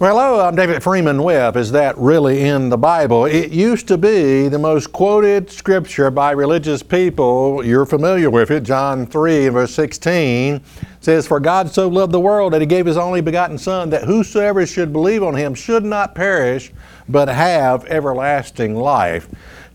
Well, 0.00 0.16
hello, 0.16 0.40
I'm 0.40 0.56
David 0.56 0.82
Freeman 0.82 1.22
Webb. 1.22 1.58
Is 1.58 1.72
that 1.72 1.94
really 1.98 2.40
in 2.40 2.70
the 2.70 2.78
Bible? 2.78 3.26
It 3.26 3.52
used 3.52 3.86
to 3.88 3.98
be 3.98 4.48
the 4.48 4.58
most 4.58 4.92
quoted 4.92 5.50
scripture 5.50 6.10
by 6.10 6.30
religious 6.30 6.82
people. 6.82 7.62
You're 7.62 7.84
familiar 7.84 8.30
with 8.30 8.50
it. 8.50 8.62
John 8.62 9.06
3, 9.06 9.50
verse 9.50 9.74
16 9.74 10.62
says, 11.00 11.26
For 11.26 11.38
God 11.38 11.68
so 11.68 11.86
loved 11.86 12.12
the 12.12 12.20
world 12.20 12.54
that 12.54 12.62
he 12.62 12.66
gave 12.66 12.86
his 12.86 12.96
only 12.96 13.20
begotten 13.20 13.58
Son, 13.58 13.90
that 13.90 14.04
whosoever 14.04 14.64
should 14.64 14.90
believe 14.90 15.22
on 15.22 15.34
him 15.34 15.54
should 15.54 15.84
not 15.84 16.14
perish, 16.14 16.72
but 17.06 17.28
have 17.28 17.84
everlasting 17.84 18.76
life. 18.76 19.28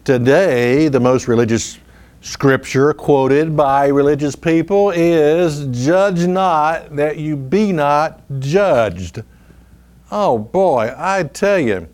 Today, 0.05 0.87
the 0.87 0.99
most 0.99 1.27
religious 1.27 1.77
scripture 2.21 2.93
quoted 2.93 3.55
by 3.55 3.89
religious 3.89 4.35
people 4.35 4.89
is, 4.89 5.67
Judge 5.67 6.25
not 6.25 6.95
that 6.95 7.17
you 7.17 7.35
be 7.35 7.71
not 7.71 8.23
judged. 8.39 9.21
Oh 10.17 10.37
boy, 10.37 10.93
I 10.95 11.23
tell 11.23 11.59
you. 11.59 11.89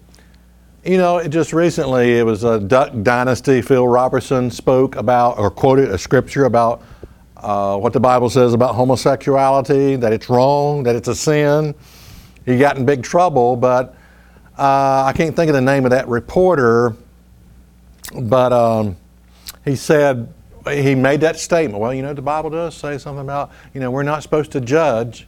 You 0.86 0.98
know, 1.00 1.28
just 1.28 1.54
recently 1.54 2.20
it 2.20 2.24
was 2.24 2.44
a 2.44 2.60
Duck 2.60 2.94
Dynasty. 3.02 3.64
Phil 3.64 3.88
Robertson 3.88 4.52
spoke 4.52 4.96
about 4.96 5.40
or 5.40 5.50
quoted 5.50 5.90
a 5.90 5.98
scripture 5.98 6.46
about 6.46 6.84
uh, 7.38 7.80
what 7.80 7.94
the 7.94 8.00
Bible 8.00 8.30
says 8.30 8.54
about 8.54 8.76
homosexuality, 8.76 9.96
that 9.96 10.14
it's 10.14 10.30
wrong, 10.30 10.84
that 10.84 10.96
it's 10.96 11.08
a 11.08 11.16
sin. 11.16 11.74
He 12.46 12.60
got 12.60 12.78
in 12.78 12.86
big 12.86 13.02
trouble, 13.02 13.56
but 13.56 13.96
uh, 14.56 15.04
I 15.04 15.14
can't 15.16 15.36
think 15.36 15.50
of 15.50 15.56
the 15.56 15.62
name 15.62 15.86
of 15.86 15.90
that 15.90 16.08
reporter. 16.08 16.96
But 18.22 18.54
um, 18.54 18.98
he 19.66 19.76
said, 19.76 20.32
he 20.70 20.94
made 20.94 21.22
that 21.22 21.40
statement. 21.40 21.82
Well, 21.82 21.92
you 21.92 22.04
know, 22.04 22.14
the 22.14 22.22
Bible 22.22 22.52
does 22.52 22.78
say 22.78 23.00
something 23.00 23.22
about, 23.22 23.50
you 23.74 23.80
know, 23.80 23.90
we're 23.90 24.04
not 24.04 24.22
supposed 24.22 24.52
to 24.52 24.62
judge. 24.62 25.26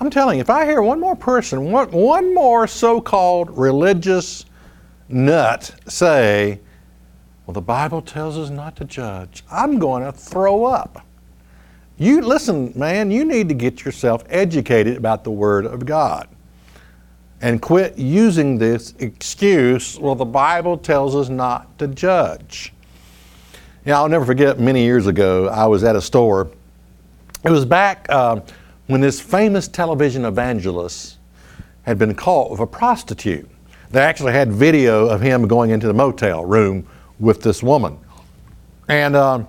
I'm 0.00 0.10
telling 0.10 0.38
you, 0.38 0.40
if 0.40 0.50
I 0.50 0.64
hear 0.64 0.82
one 0.82 1.00
more 1.00 1.16
person, 1.16 1.70
one, 1.70 1.90
one 1.90 2.34
more 2.34 2.66
so 2.66 3.00
called 3.00 3.56
religious 3.56 4.44
nut 5.08 5.74
say, 5.86 6.60
well, 7.46 7.52
the 7.54 7.60
Bible 7.60 8.02
tells 8.02 8.36
us 8.36 8.50
not 8.50 8.76
to 8.76 8.84
judge, 8.84 9.44
I'm 9.50 9.78
going 9.78 10.02
to 10.02 10.12
throw 10.12 10.64
up. 10.64 11.06
You 11.96 12.22
listen, 12.22 12.72
man, 12.74 13.10
you 13.10 13.24
need 13.24 13.48
to 13.48 13.54
get 13.54 13.84
yourself 13.84 14.24
educated 14.28 14.96
about 14.96 15.22
the 15.22 15.30
Word 15.30 15.64
of 15.66 15.86
God 15.86 16.28
and 17.40 17.60
quit 17.60 17.98
using 17.98 18.56
this 18.56 18.94
excuse, 18.98 19.98
well, 19.98 20.14
the 20.14 20.24
Bible 20.24 20.78
tells 20.78 21.14
us 21.14 21.28
not 21.28 21.78
to 21.78 21.86
judge. 21.86 22.72
Yeah, 23.84 23.98
I'll 23.98 24.08
never 24.08 24.24
forget 24.24 24.58
many 24.58 24.82
years 24.82 25.06
ago, 25.06 25.48
I 25.48 25.66
was 25.66 25.84
at 25.84 25.94
a 25.94 26.00
store. 26.00 26.50
It 27.44 27.50
was 27.50 27.66
back. 27.66 28.06
Uh, 28.08 28.40
when 28.86 29.00
this 29.00 29.20
famous 29.20 29.68
television 29.68 30.24
evangelist 30.24 31.18
had 31.82 31.98
been 31.98 32.14
caught 32.14 32.50
with 32.50 32.60
a 32.60 32.66
prostitute. 32.66 33.48
They 33.90 34.00
actually 34.00 34.32
had 34.32 34.52
video 34.52 35.06
of 35.06 35.20
him 35.20 35.46
going 35.46 35.70
into 35.70 35.86
the 35.86 35.94
motel 35.94 36.44
room 36.44 36.86
with 37.18 37.42
this 37.42 37.62
woman. 37.62 37.98
And 38.88 39.14
um, 39.16 39.48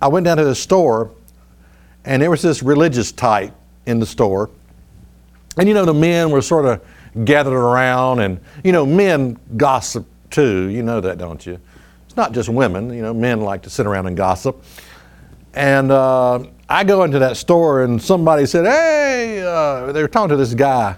I 0.00 0.08
went 0.08 0.24
down 0.24 0.36
to 0.36 0.44
the 0.44 0.54
store, 0.54 1.10
and 2.04 2.22
there 2.22 2.30
was 2.30 2.42
this 2.42 2.62
religious 2.62 3.12
type 3.12 3.54
in 3.86 3.98
the 3.98 4.06
store. 4.06 4.50
And 5.56 5.68
you 5.68 5.74
know, 5.74 5.84
the 5.84 5.94
men 5.94 6.30
were 6.30 6.42
sort 6.42 6.66
of 6.66 7.24
gathered 7.24 7.58
around, 7.58 8.20
and 8.20 8.40
you 8.62 8.72
know, 8.72 8.86
men 8.86 9.38
gossip 9.56 10.06
too. 10.30 10.68
You 10.68 10.82
know 10.82 11.00
that, 11.00 11.18
don't 11.18 11.44
you? 11.44 11.58
It's 12.06 12.16
not 12.16 12.32
just 12.32 12.48
women, 12.48 12.92
you 12.92 13.02
know, 13.02 13.14
men 13.14 13.40
like 13.40 13.62
to 13.62 13.70
sit 13.70 13.86
around 13.86 14.06
and 14.06 14.16
gossip. 14.16 14.62
And 15.54 15.90
uh, 15.90 16.44
I 16.68 16.82
go 16.82 17.04
into 17.04 17.20
that 17.20 17.36
store 17.36 17.84
and 17.84 18.02
somebody 18.02 18.44
said, 18.46 18.64
hey, 18.64 19.42
uh, 19.42 19.92
they 19.92 20.02
were 20.02 20.08
talking 20.08 20.30
to 20.30 20.36
this 20.36 20.54
guy, 20.54 20.96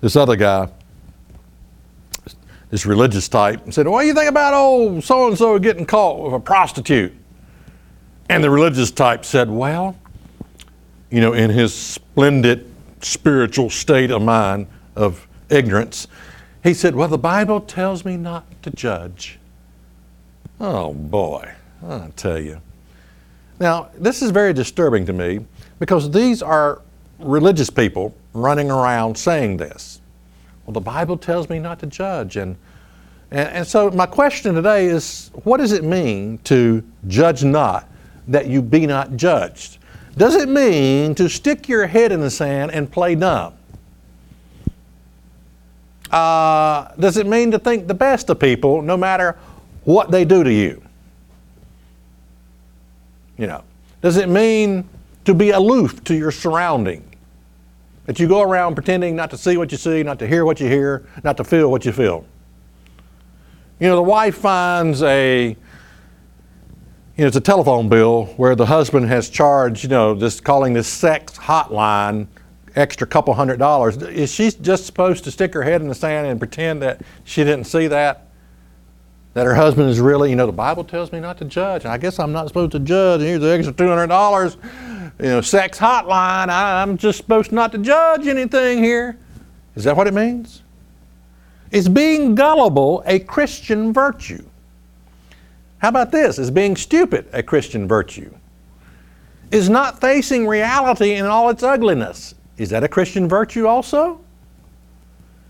this 0.00 0.16
other 0.16 0.36
guy, 0.36 0.68
this 2.70 2.86
religious 2.86 3.28
type, 3.28 3.62
and 3.64 3.74
said, 3.74 3.86
what 3.86 4.02
do 4.02 4.06
you 4.06 4.14
think 4.14 4.30
about 4.30 4.54
old 4.54 5.04
so 5.04 5.28
and 5.28 5.36
so 5.36 5.58
getting 5.58 5.84
caught 5.84 6.22
with 6.22 6.32
a 6.32 6.40
prostitute? 6.40 7.12
And 8.30 8.42
the 8.42 8.50
religious 8.50 8.90
type 8.90 9.24
said, 9.24 9.50
well, 9.50 9.96
you 11.10 11.20
know, 11.20 11.34
in 11.34 11.50
his 11.50 11.74
splendid 11.74 12.72
spiritual 13.02 13.70
state 13.70 14.10
of 14.10 14.22
mind 14.22 14.66
of 14.96 15.28
ignorance, 15.50 16.08
he 16.64 16.72
said, 16.74 16.96
well, 16.96 17.08
the 17.08 17.18
Bible 17.18 17.60
tells 17.60 18.04
me 18.04 18.16
not 18.16 18.44
to 18.62 18.70
judge. 18.70 19.38
Oh 20.58 20.94
boy, 20.94 21.52
I 21.86 22.08
tell 22.16 22.40
you. 22.40 22.62
Now, 23.58 23.88
this 23.96 24.22
is 24.22 24.30
very 24.30 24.52
disturbing 24.52 25.06
to 25.06 25.12
me 25.12 25.40
because 25.78 26.10
these 26.10 26.42
are 26.42 26.82
religious 27.18 27.70
people 27.70 28.14
running 28.34 28.70
around 28.70 29.16
saying 29.16 29.56
this. 29.56 30.00
Well, 30.64 30.72
the 30.72 30.80
Bible 30.80 31.16
tells 31.16 31.48
me 31.48 31.58
not 31.58 31.78
to 31.80 31.86
judge. 31.86 32.36
And, 32.36 32.56
and, 33.30 33.48
and, 33.48 33.66
so, 33.66 33.90
my 33.90 34.06
question 34.06 34.54
today 34.54 34.86
is 34.86 35.30
what 35.44 35.58
does 35.58 35.72
it 35.72 35.84
mean 35.84 36.38
to 36.44 36.82
judge 37.06 37.44
not 37.44 37.88
that 38.28 38.46
you 38.46 38.60
be 38.60 38.86
not 38.86 39.16
judged? 39.16 39.78
Does 40.16 40.34
it 40.34 40.48
mean 40.48 41.14
to 41.14 41.28
stick 41.28 41.68
your 41.68 41.86
head 41.86 42.12
in 42.12 42.20
the 42.20 42.30
sand 42.30 42.72
and 42.72 42.90
play 42.90 43.14
dumb? 43.14 43.54
Uh, 46.10 46.88
does 46.98 47.16
it 47.16 47.26
mean 47.26 47.50
to 47.50 47.58
think 47.58 47.86
the 47.86 47.94
best 47.94 48.30
of 48.30 48.38
people 48.38 48.80
no 48.82 48.96
matter 48.96 49.36
what 49.84 50.10
they 50.10 50.24
do 50.24 50.42
to 50.42 50.52
you? 50.52 50.82
You 53.36 53.46
know, 53.46 53.64
does 54.02 54.16
it 54.16 54.28
mean 54.28 54.88
to 55.24 55.34
be 55.34 55.50
aloof 55.50 56.02
to 56.04 56.14
your 56.14 56.30
surrounding? 56.30 57.04
That 58.06 58.20
you 58.20 58.28
go 58.28 58.40
around 58.40 58.76
pretending 58.76 59.16
not 59.16 59.30
to 59.30 59.38
see 59.38 59.56
what 59.56 59.72
you 59.72 59.78
see, 59.78 60.02
not 60.02 60.18
to 60.20 60.28
hear 60.28 60.44
what 60.44 60.60
you 60.60 60.68
hear, 60.68 61.06
not 61.24 61.36
to 61.38 61.44
feel 61.44 61.70
what 61.70 61.84
you 61.84 61.92
feel. 61.92 62.24
You 63.80 63.88
know, 63.88 63.96
the 63.96 64.02
wife 64.02 64.36
finds 64.38 65.02
a, 65.02 65.48
you 65.48 65.56
know, 67.18 67.26
it's 67.26 67.36
a 67.36 67.40
telephone 67.40 67.88
bill 67.88 68.26
where 68.36 68.54
the 68.54 68.66
husband 68.66 69.08
has 69.08 69.28
charged, 69.28 69.82
you 69.82 69.88
know, 69.88 70.14
this 70.14 70.40
calling 70.40 70.72
this 70.72 70.88
sex 70.88 71.36
hotline 71.36 72.28
extra 72.76 73.06
couple 73.06 73.34
hundred 73.34 73.58
dollars. 73.58 73.96
Is 73.96 74.32
she 74.32 74.50
just 74.50 74.86
supposed 74.86 75.24
to 75.24 75.30
stick 75.30 75.52
her 75.54 75.62
head 75.62 75.80
in 75.80 75.88
the 75.88 75.94
sand 75.94 76.26
and 76.26 76.38
pretend 76.38 76.82
that 76.82 77.02
she 77.24 77.42
didn't 77.42 77.64
see 77.64 77.88
that? 77.88 78.25
That 79.36 79.44
her 79.44 79.54
husband 79.54 79.90
is 79.90 80.00
really, 80.00 80.30
you 80.30 80.34
know, 80.34 80.46
the 80.46 80.52
Bible 80.52 80.82
tells 80.82 81.12
me 81.12 81.20
not 81.20 81.36
to 81.36 81.44
judge. 81.44 81.84
and 81.84 81.92
I 81.92 81.98
guess 81.98 82.18
I'm 82.18 82.32
not 82.32 82.48
supposed 82.48 82.72
to 82.72 82.78
judge. 82.78 83.20
and 83.20 83.28
here's 83.28 83.42
the 83.42 83.52
extra 83.52 83.74
$200, 83.74 84.56
you 85.20 85.26
know, 85.26 85.42
sex 85.42 85.78
hotline. 85.78 86.48
I'm 86.48 86.96
just 86.96 87.18
supposed 87.18 87.52
not 87.52 87.70
to 87.72 87.78
judge 87.78 88.26
anything 88.26 88.82
here. 88.82 89.18
Is 89.74 89.84
that 89.84 89.94
what 89.94 90.06
it 90.06 90.14
means? 90.14 90.62
Is 91.70 91.86
being 91.86 92.34
gullible 92.34 93.02
a 93.04 93.18
Christian 93.18 93.92
virtue? 93.92 94.42
How 95.80 95.90
about 95.90 96.12
this? 96.12 96.38
Is 96.38 96.50
being 96.50 96.74
stupid 96.74 97.26
a 97.34 97.42
Christian 97.42 97.86
virtue? 97.86 98.34
Is 99.50 99.68
not 99.68 100.00
facing 100.00 100.46
reality 100.46 101.12
in 101.12 101.26
all 101.26 101.50
its 101.50 101.62
ugliness? 101.62 102.34
Is 102.56 102.70
that 102.70 102.82
a 102.82 102.88
Christian 102.88 103.28
virtue 103.28 103.66
also? 103.66 104.18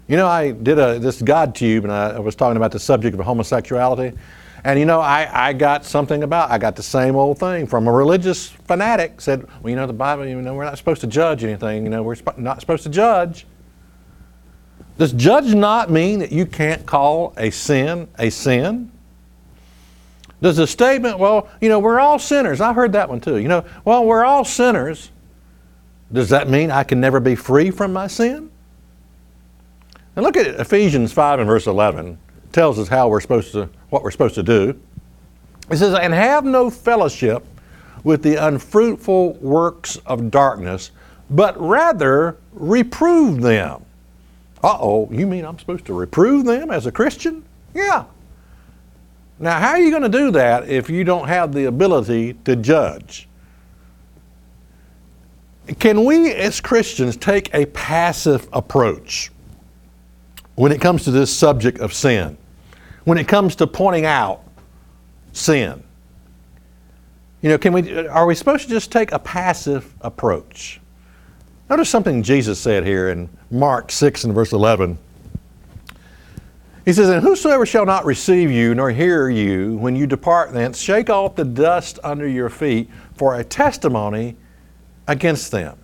You 0.09 0.17
know, 0.17 0.29
I 0.29 0.53
did 0.53 0.79
a, 0.79 0.99
this 0.99 1.21
GodTube 1.21 1.83
and 1.83 1.93
I, 1.93 2.11
I 2.11 2.19
was 2.21 2.37
talking 2.37 2.57
about 2.57 2.71
the 2.71 2.79
subject 2.79 3.19
of 3.19 3.25
homosexuality. 3.25 4.17
And 4.63 4.79
you 4.79 4.85
know, 4.85 5.01
I, 5.01 5.49
I 5.49 5.53
got 5.53 5.85
something 5.85 6.23
about, 6.23 6.51
I 6.51 6.59
got 6.59 6.77
the 6.77 6.83
same 6.83 7.17
old 7.17 7.39
thing 7.39 7.67
from 7.67 7.87
a 7.89 7.93
religious 7.93 8.49
fanatic 8.49 9.21
said, 9.21 9.47
well, 9.61 9.71
you 9.71 9.77
know, 9.77 9.87
the 9.87 9.93
Bible, 9.93 10.27
you 10.27 10.41
know, 10.41 10.55
we're 10.55 10.65
not 10.65 10.79
supposed 10.79 11.01
to 11.03 11.07
judge 11.07 11.45
anything. 11.45 11.85
You 11.85 11.91
know, 11.91 12.03
we're 12.03 12.15
sp- 12.19 12.39
not 12.39 12.61
supposed 12.61 12.83
to 12.85 12.89
judge. 12.89 13.47
Does 14.99 15.13
judge 15.13 15.55
not 15.55 15.91
mean 15.91 16.21
that 16.21 16.33
you 16.33 16.47
can't 16.47 16.87
call 16.87 17.35
a 17.37 17.51
sin 17.51 18.09
a 18.19 18.31
sin? 18.31 18.91
Does 20.41 20.57
the 20.57 20.67
statement, 20.67 21.19
well, 21.19 21.49
you 21.61 21.69
know, 21.69 21.79
we're 21.79 21.99
all 21.99 22.19
sinners, 22.19 22.61
I 22.61 22.73
heard 22.73 22.93
that 22.93 23.09
one 23.09 23.21
too. 23.21 23.39
You 23.39 23.49
know, 23.49 23.65
well, 23.85 24.05
we're 24.05 24.25
all 24.25 24.45
sinners. 24.45 25.11
Does 26.13 26.29
that 26.29 26.49
mean 26.49 26.71
I 26.71 26.85
can 26.85 27.01
never 27.01 27.21
be 27.21 27.35
free 27.35 27.71
from 27.71 27.93
my 27.93 28.07
sin? 28.07 28.51
And 30.17 30.25
look 30.25 30.37
at 30.39 30.47
Ephesians 30.59 31.13
5 31.13 31.41
and 31.41 31.47
verse 31.47 31.67
11. 31.67 32.09
It 32.09 32.53
tells 32.53 32.79
us 32.79 32.89
how 32.89 33.09
we're 33.09 33.21
supposed 33.21 33.53
to, 33.53 33.69
what 33.91 34.03
we're 34.03 34.11
supposed 34.11 34.35
to 34.37 34.43
do. 34.43 34.81
It 35.71 35.77
says, 35.77 35.95
And 35.95 36.15
have 36.15 36.45
no 36.45 36.71
fellowship 36.71 37.45
with 38.03 38.23
the 38.23 38.37
unfruitful 38.37 39.35
works 39.35 39.97
of 40.07 40.31
darkness, 40.31 40.91
but 41.29 41.61
rather 41.61 42.39
reprove 42.53 43.43
them. 43.43 43.83
Uh 44.65 44.79
oh, 44.81 45.09
you 45.13 45.27
mean 45.27 45.45
I'm 45.45 45.59
supposed 45.59 45.85
to 45.87 45.93
reprove 45.93 46.47
them 46.47 46.71
as 46.71 46.87
a 46.87 46.93
Christian? 46.93 47.45
Yeah. 47.75 48.05
Now, 49.39 49.59
how 49.61 49.71
are 49.71 49.79
you 49.79 49.91
going 49.91 50.03
to 50.03 50.09
do 50.09 50.31
that 50.31 50.67
if 50.69 50.89
you 50.89 51.05
don't 51.05 51.29
have 51.29 51.53
the 51.53 51.67
ability 51.67 52.35
to 52.45 52.57
judge? 52.57 53.29
Can 55.79 56.05
we 56.05 56.33
as 56.33 56.61
Christians 56.61 57.19
take 57.19 57.53
a 57.53 57.67
passive 57.67 58.49
approach 58.53 59.31
when 60.57 60.73
it 60.73 60.81
comes 60.81 61.05
to 61.05 61.11
this 61.11 61.35
subject 61.35 61.79
of 61.79 61.95
sin? 61.95 62.37
When 63.05 63.19
it 63.19 63.29
comes 63.29 63.55
to 63.57 63.67
pointing 63.67 64.05
out 64.05 64.43
sin? 65.33 65.83
You 67.43 67.51
know, 67.51 67.59
can 67.59 67.73
we, 67.73 68.09
are 68.09 68.27
we 68.27 68.35
supposed 68.35 68.65
to 68.65 68.69
just 68.69 68.91
take 68.91 69.13
a 69.13 69.19
passive 69.19 69.95
approach? 70.01 70.81
Notice 71.71 71.89
something 71.89 72.23
Jesus 72.23 72.59
said 72.59 72.85
here 72.85 73.11
in 73.11 73.29
Mark 73.51 73.93
6 73.93 74.25
and 74.25 74.35
verse 74.35 74.53
11. 74.53 74.99
He 76.85 76.93
says, 76.93 77.09
And 77.09 77.23
whosoever 77.23 77.67
shall 77.67 77.85
not 77.85 78.05
receive 78.05 78.51
you 78.51 78.75
nor 78.75 78.91
hear 78.91 79.29
you 79.29 79.77
when 79.77 79.97
you 79.97 80.07
depart 80.07 80.53
thence, 80.53 80.79
shake 80.79 81.11
off 81.11 81.35
the 81.35 81.45
dust 81.45 81.99
under 82.05 82.27
your 82.27 82.49
feet 82.49 82.89
for 83.15 83.39
a 83.39 83.45
testimony 83.45 84.37
against 85.09 85.51
them. 85.51 85.77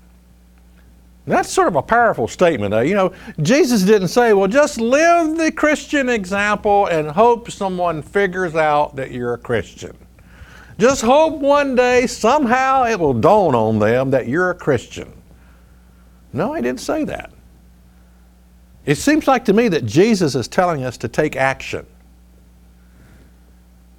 That's 1.24 1.48
sort 1.48 1.68
of 1.68 1.76
a 1.76 1.82
powerful 1.82 2.26
statement. 2.26 2.74
Uh, 2.74 2.80
you 2.80 2.94
know, 2.94 3.12
Jesus 3.40 3.82
didn't 3.82 4.08
say, 4.08 4.32
well, 4.32 4.48
just 4.48 4.80
live 4.80 5.36
the 5.36 5.52
Christian 5.52 6.08
example 6.08 6.86
and 6.86 7.08
hope 7.08 7.50
someone 7.50 8.02
figures 8.02 8.56
out 8.56 8.96
that 8.96 9.12
you're 9.12 9.34
a 9.34 9.38
Christian. 9.38 9.96
Just 10.78 11.02
hope 11.02 11.38
one 11.38 11.76
day 11.76 12.08
somehow 12.08 12.84
it 12.84 12.98
will 12.98 13.14
dawn 13.14 13.54
on 13.54 13.78
them 13.78 14.10
that 14.10 14.26
you're 14.26 14.50
a 14.50 14.54
Christian. 14.54 15.12
No, 16.32 16.54
he 16.54 16.62
didn't 16.62 16.80
say 16.80 17.04
that. 17.04 17.30
It 18.84 18.96
seems 18.96 19.28
like 19.28 19.44
to 19.44 19.52
me 19.52 19.68
that 19.68 19.86
Jesus 19.86 20.34
is 20.34 20.48
telling 20.48 20.82
us 20.82 20.96
to 20.98 21.08
take 21.08 21.36
action. 21.36 21.86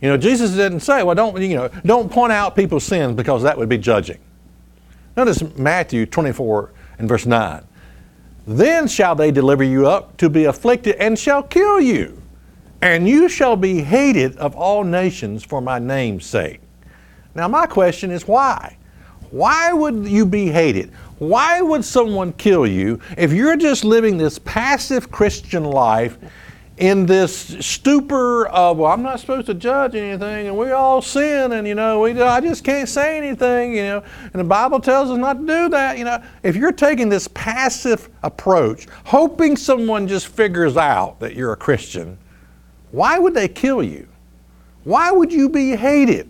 You 0.01 0.09
know, 0.09 0.17
Jesus 0.17 0.51
didn't 0.51 0.81
say, 0.81 1.03
well, 1.03 1.15
don't, 1.15 1.41
you 1.41 1.55
know, 1.55 1.69
don't 1.85 2.11
point 2.11 2.33
out 2.33 2.53
people's 2.53 2.83
sins 2.83 3.15
because 3.15 3.43
that 3.43 3.57
would 3.57 3.69
be 3.69 3.77
judging. 3.77 4.19
Notice 5.15 5.41
Matthew 5.55 6.05
24 6.05 6.73
and 7.03 7.09
verse 7.09 7.25
9. 7.25 7.61
Then 8.47 8.87
shall 8.87 9.13
they 9.13 9.29
deliver 9.29 9.63
you 9.63 9.87
up 9.87 10.15
to 10.17 10.29
be 10.29 10.45
afflicted 10.45 10.95
and 10.95 11.19
shall 11.19 11.43
kill 11.43 11.81
you, 11.81 12.21
and 12.81 13.07
you 13.07 13.27
shall 13.27 13.57
be 13.57 13.81
hated 13.81 14.37
of 14.37 14.55
all 14.55 14.85
nations 14.85 15.43
for 15.43 15.59
my 15.59 15.79
name's 15.79 16.25
sake. 16.25 16.61
Now, 17.35 17.49
my 17.49 17.65
question 17.65 18.09
is 18.09 18.25
why? 18.25 18.77
Why 19.31 19.73
would 19.73 20.07
you 20.07 20.25
be 20.25 20.47
hated? 20.47 20.91
Why 21.17 21.61
would 21.61 21.83
someone 21.83 22.31
kill 22.33 22.65
you 22.65 23.01
if 23.17 23.33
you're 23.33 23.57
just 23.57 23.83
living 23.83 24.17
this 24.17 24.39
passive 24.39 25.11
Christian 25.11 25.65
life 25.65 26.17
in 26.77 27.05
this 27.05 27.55
stupor 27.63 28.47
of, 28.47 28.77
well, 28.77 28.91
I'm 28.91 29.03
not 29.03 29.19
supposed 29.19 29.45
to 29.45 29.53
judge 29.53 29.93
anything, 29.93 30.47
and 30.47 30.57
we 30.57 30.71
all 30.71 31.01
sin, 31.01 31.51
and 31.51 31.67
you 31.67 31.75
know, 31.75 31.99
we, 31.99 32.19
I 32.19 32.41
just 32.41 32.63
can't 32.63 32.89
say 32.89 33.17
anything, 33.17 33.75
you 33.75 33.83
know, 33.83 34.03
and 34.21 34.33
the 34.33 34.43
Bible 34.43 34.79
tells 34.79 35.11
us 35.11 35.17
not 35.17 35.33
to 35.33 35.45
do 35.45 35.69
that, 35.69 35.99
you 35.99 36.03
know. 36.03 36.21
If 36.41 36.55
you're 36.55 36.71
taking 36.71 37.09
this 37.09 37.27
passive 37.29 38.09
approach, 38.23 38.87
hoping 39.05 39.55
someone 39.55 40.07
just 40.07 40.27
figures 40.27 40.75
out 40.75 41.19
that 41.19 41.35
you're 41.35 41.53
a 41.53 41.57
Christian, 41.57 42.17
why 42.91 43.19
would 43.19 43.35
they 43.35 43.47
kill 43.47 43.83
you? 43.83 44.07
Why 44.83 45.11
would 45.11 45.31
you 45.31 45.49
be 45.49 45.75
hated? 45.75 46.29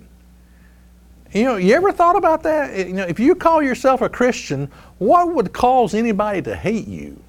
You 1.32 1.46
know, 1.46 1.56
you 1.56 1.74
ever 1.74 1.92
thought 1.92 2.18
about 2.18 2.44
that? 2.44 2.88
You 2.88 2.94
know, 2.94 3.06
if 3.06 3.20
you 3.20 3.34
call 3.34 3.64
yourself 3.64 4.02
a 4.02 4.10
Christian, 4.10 4.70
what 5.00 5.34
would 5.34 5.54
cause 5.54 5.94
anybody 5.94 6.42
to 6.44 6.56
hate 6.56 6.88
you 6.88 7.23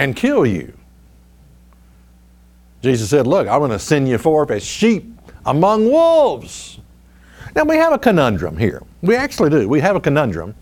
and 0.00 0.16
kill 0.16 0.46
you? 0.46 0.72
Jesus 2.82 3.10
said, 3.10 3.26
Look, 3.26 3.46
I'm 3.46 3.58
going 3.58 3.70
to 3.70 3.78
send 3.78 4.08
you 4.08 4.16
forth 4.16 4.50
as 4.50 4.64
sheep 4.64 5.14
among 5.44 5.90
wolves. 5.90 6.80
Now, 7.54 7.64
we 7.64 7.76
have 7.76 7.92
a 7.92 7.98
conundrum 7.98 8.56
here. 8.56 8.82
We 9.02 9.14
actually 9.14 9.50
do. 9.50 9.68
We 9.68 9.80
have 9.80 9.96
a 9.96 10.00
conundrum. 10.00 10.54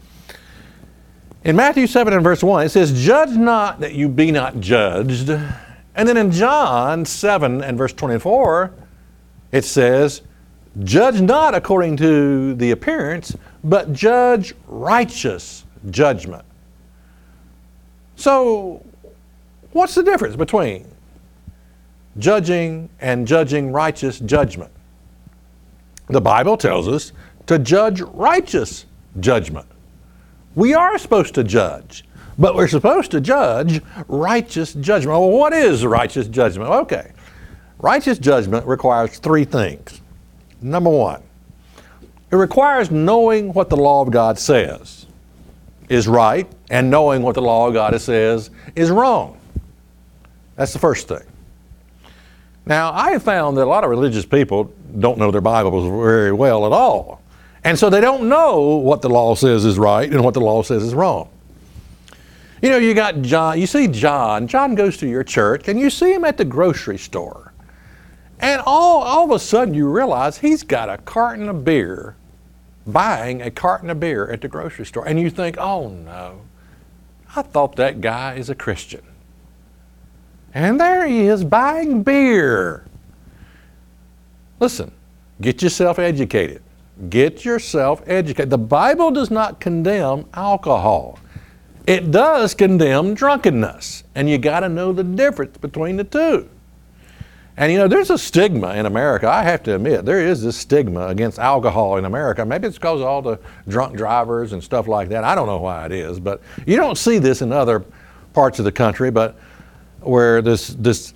In 1.45 1.55
Matthew 1.55 1.87
7 1.87 2.13
and 2.13 2.25
verse 2.25 2.43
1, 2.43 2.67
it 2.67 2.71
says, 2.71 3.05
Judge 3.05 3.31
not 3.31 3.79
that 3.79 3.95
you 3.95 4.09
be 4.09 4.33
not 4.33 4.59
judged. 4.59 5.31
And 5.31 6.09
then 6.09 6.17
in 6.17 6.33
John 6.33 7.05
7 7.05 7.63
and 7.63 7.79
verse 7.79 7.93
24, 7.93 8.73
it 9.53 9.65
says, 9.65 10.23
Judge 10.83 11.21
not 11.21 11.55
according 11.55 11.97
to 11.99 12.55
the 12.55 12.73
appearance, 12.73 13.37
but 13.63 13.93
judge 13.93 14.55
righteous 14.67 15.65
judgment. 15.91 16.45
So, 18.17 18.85
what's 19.73 19.95
the 19.95 20.03
difference 20.03 20.37
between 20.37 20.87
judging 22.19 22.89
and 23.01 23.27
judging 23.27 23.73
righteous 23.73 24.19
judgment? 24.21 24.73
The 26.09 26.21
Bible 26.21 26.57
tells 26.57 26.89
us 26.89 27.13
to 27.47 27.59
judge 27.59 28.01
righteous 28.01 28.87
judgment. 29.21 29.67
We 30.55 30.75
are 30.75 30.99
supposed 30.99 31.35
to 31.35 31.45
judge, 31.45 32.05
but 32.39 32.55
we're 32.55 32.69
supposed 32.69 33.11
to 33.13 33.21
judge 33.21 33.81
righteous 34.09 34.73
judgment. 34.75 35.21
Well, 35.21 35.31
what 35.31 35.53
is 35.53 35.85
righteous 35.85 36.29
judgment? 36.29 36.71
Okay. 36.71 37.13
Righteous 37.79 38.19
judgment 38.19 38.67
requires 38.67 39.19
three 39.19 39.45
things. 39.45 40.01
Number 40.61 40.91
one, 40.91 41.23
it 42.31 42.37
requires 42.37 42.91
knowing 42.91 43.53
what 43.53 43.71
the 43.71 43.77
law 43.77 44.03
of 44.03 44.11
God 44.11 44.39
says 44.39 45.07
is 45.89 46.09
right 46.09 46.51
and 46.71 46.91
knowing 46.91 47.23
what 47.23 47.35
the 47.35 47.43
law 47.43 47.69
of 47.69 47.75
God 47.75 47.99
says 48.01 48.51
is 48.75 48.91
wrong. 48.91 49.38
That's 50.59 50.73
the 50.73 50.81
first 50.81 51.07
thing. 51.07 51.23
Now, 52.67 52.93
I 52.93 53.13
have 53.13 53.23
found 53.23 53.57
that 53.57 53.63
a 53.63 53.71
lot 53.71 53.85
of 53.85 53.91
religious 53.91 54.27
people 54.27 54.75
don't 54.99 55.17
know 55.17 55.31
their 55.31 55.41
Bibles 55.41 55.89
very 55.89 56.33
well 56.33 56.67
at 56.67 56.73
all. 56.73 57.23
And 57.63 57.79
so 57.79 57.89
they 57.89 58.01
don't 58.01 58.29
know 58.29 58.77
what 58.77 59.01
the 59.01 59.09
law 59.09 59.37
says 59.37 59.65
is 59.65 59.79
right 59.79 60.11
and 60.11 60.23
what 60.25 60.35
the 60.35 60.41
law 60.41 60.63
says 60.63 60.83
is 60.83 60.95
wrong. 60.95 61.31
You 62.61 62.71
know, 62.71 62.77
you 62.77 62.93
got 62.93 63.23
John, 63.23 63.61
you 63.61 63.69
see 63.69 63.87
John, 63.87 64.49
John 64.49 64.75
goes 64.75 64.97
to 64.97 65.07
your 65.07 65.23
church, 65.23 65.69
and 65.69 65.79
you 65.79 65.91
see 65.91 66.13
him 66.13 66.25
at 66.25 66.37
the 66.37 66.45
grocery 66.45 66.99
store. 66.99 67.53
And 68.41 68.61
all, 68.67 69.03
all 69.03 69.25
of 69.27 69.31
a 69.31 69.39
sudden 69.39 69.75
you 69.75 69.89
realize 69.89 70.39
he's 70.39 70.65
got 70.65 70.91
a 70.91 70.99
carton 70.99 71.49
of 71.49 71.65
beer, 71.65 72.17
buying 72.85 73.43
a 73.43 73.51
carton 73.53 73.91
of 73.91 74.01
beer 74.01 74.29
at 74.29 74.41
the 74.41 74.49
grocery 74.49 74.87
store. 74.87 75.07
And 75.07 75.21
you 75.21 75.31
think, 75.31 75.57
oh 75.57 75.89
no, 75.89 76.41
I 77.37 77.43
thought 77.43 77.77
that 77.77 78.01
guy 78.01 78.35
is 78.35 78.51
a 78.51 78.57
Christian. 78.57 79.03
And 80.55 80.81
there 80.81 81.07
he 81.07 81.27
is 81.27 81.45
buying 81.45 82.03
beer. 82.03 82.85
Listen, 84.61 84.91
get 85.41 85.63
yourself 85.63 85.99
educated. 85.99 86.63
Get 87.11 87.45
yourself 87.45 88.03
educated. 88.07 88.51
The 88.51 88.59
Bible 88.59 89.11
does 89.11 89.31
not 89.31 89.61
condemn 89.61 90.27
alcohol. 90.35 91.19
It 91.87 92.11
does 92.11 92.55
condemn 92.55 93.15
drunkenness. 93.15 94.05
And 94.15 94.29
you 94.29 94.37
got 94.37 94.61
to 94.61 94.69
know 94.69 94.93
the 94.93 95.05
difference 95.05 95.57
between 95.59 95.97
the 95.97 96.05
two. 96.05 96.49
And 97.57 97.73
you 97.73 97.79
know, 97.79 97.89
there's 97.89 98.11
a 98.11 98.19
stigma 98.19 98.75
in 98.75 98.87
America. 98.87 99.29
I 99.29 99.43
have 99.43 99.65
to 99.65 99.75
admit, 99.75 100.05
there 100.05 100.25
is 100.25 100.43
this 100.43 100.57
stigma 100.57 101.09
against 101.09 101.39
alcohol 101.41 101.97
in 101.97 102.05
America. 102.05 102.45
Maybe 102.45 102.69
it's 102.69 102.79
because 102.79 103.01
of 103.01 103.07
all 103.07 103.21
the 103.21 103.41
drunk 103.67 103.97
drivers 103.97 104.53
and 104.53 104.63
stuff 104.63 104.87
like 104.87 105.09
that. 105.09 105.25
I 105.25 105.35
don't 105.35 105.47
know 105.47 105.59
why 105.59 105.87
it 105.87 105.93
is, 105.93 106.21
but 106.21 106.41
you 106.67 106.77
don't 106.77 106.97
see 106.97 107.19
this 107.19 107.43
in 107.43 107.53
other 107.53 107.85
parts 108.33 108.61
of 108.61 108.65
the 108.65 108.71
country, 108.71 109.11
but 109.11 109.37
where 110.01 110.43
this 110.43 110.69
this 110.69 111.15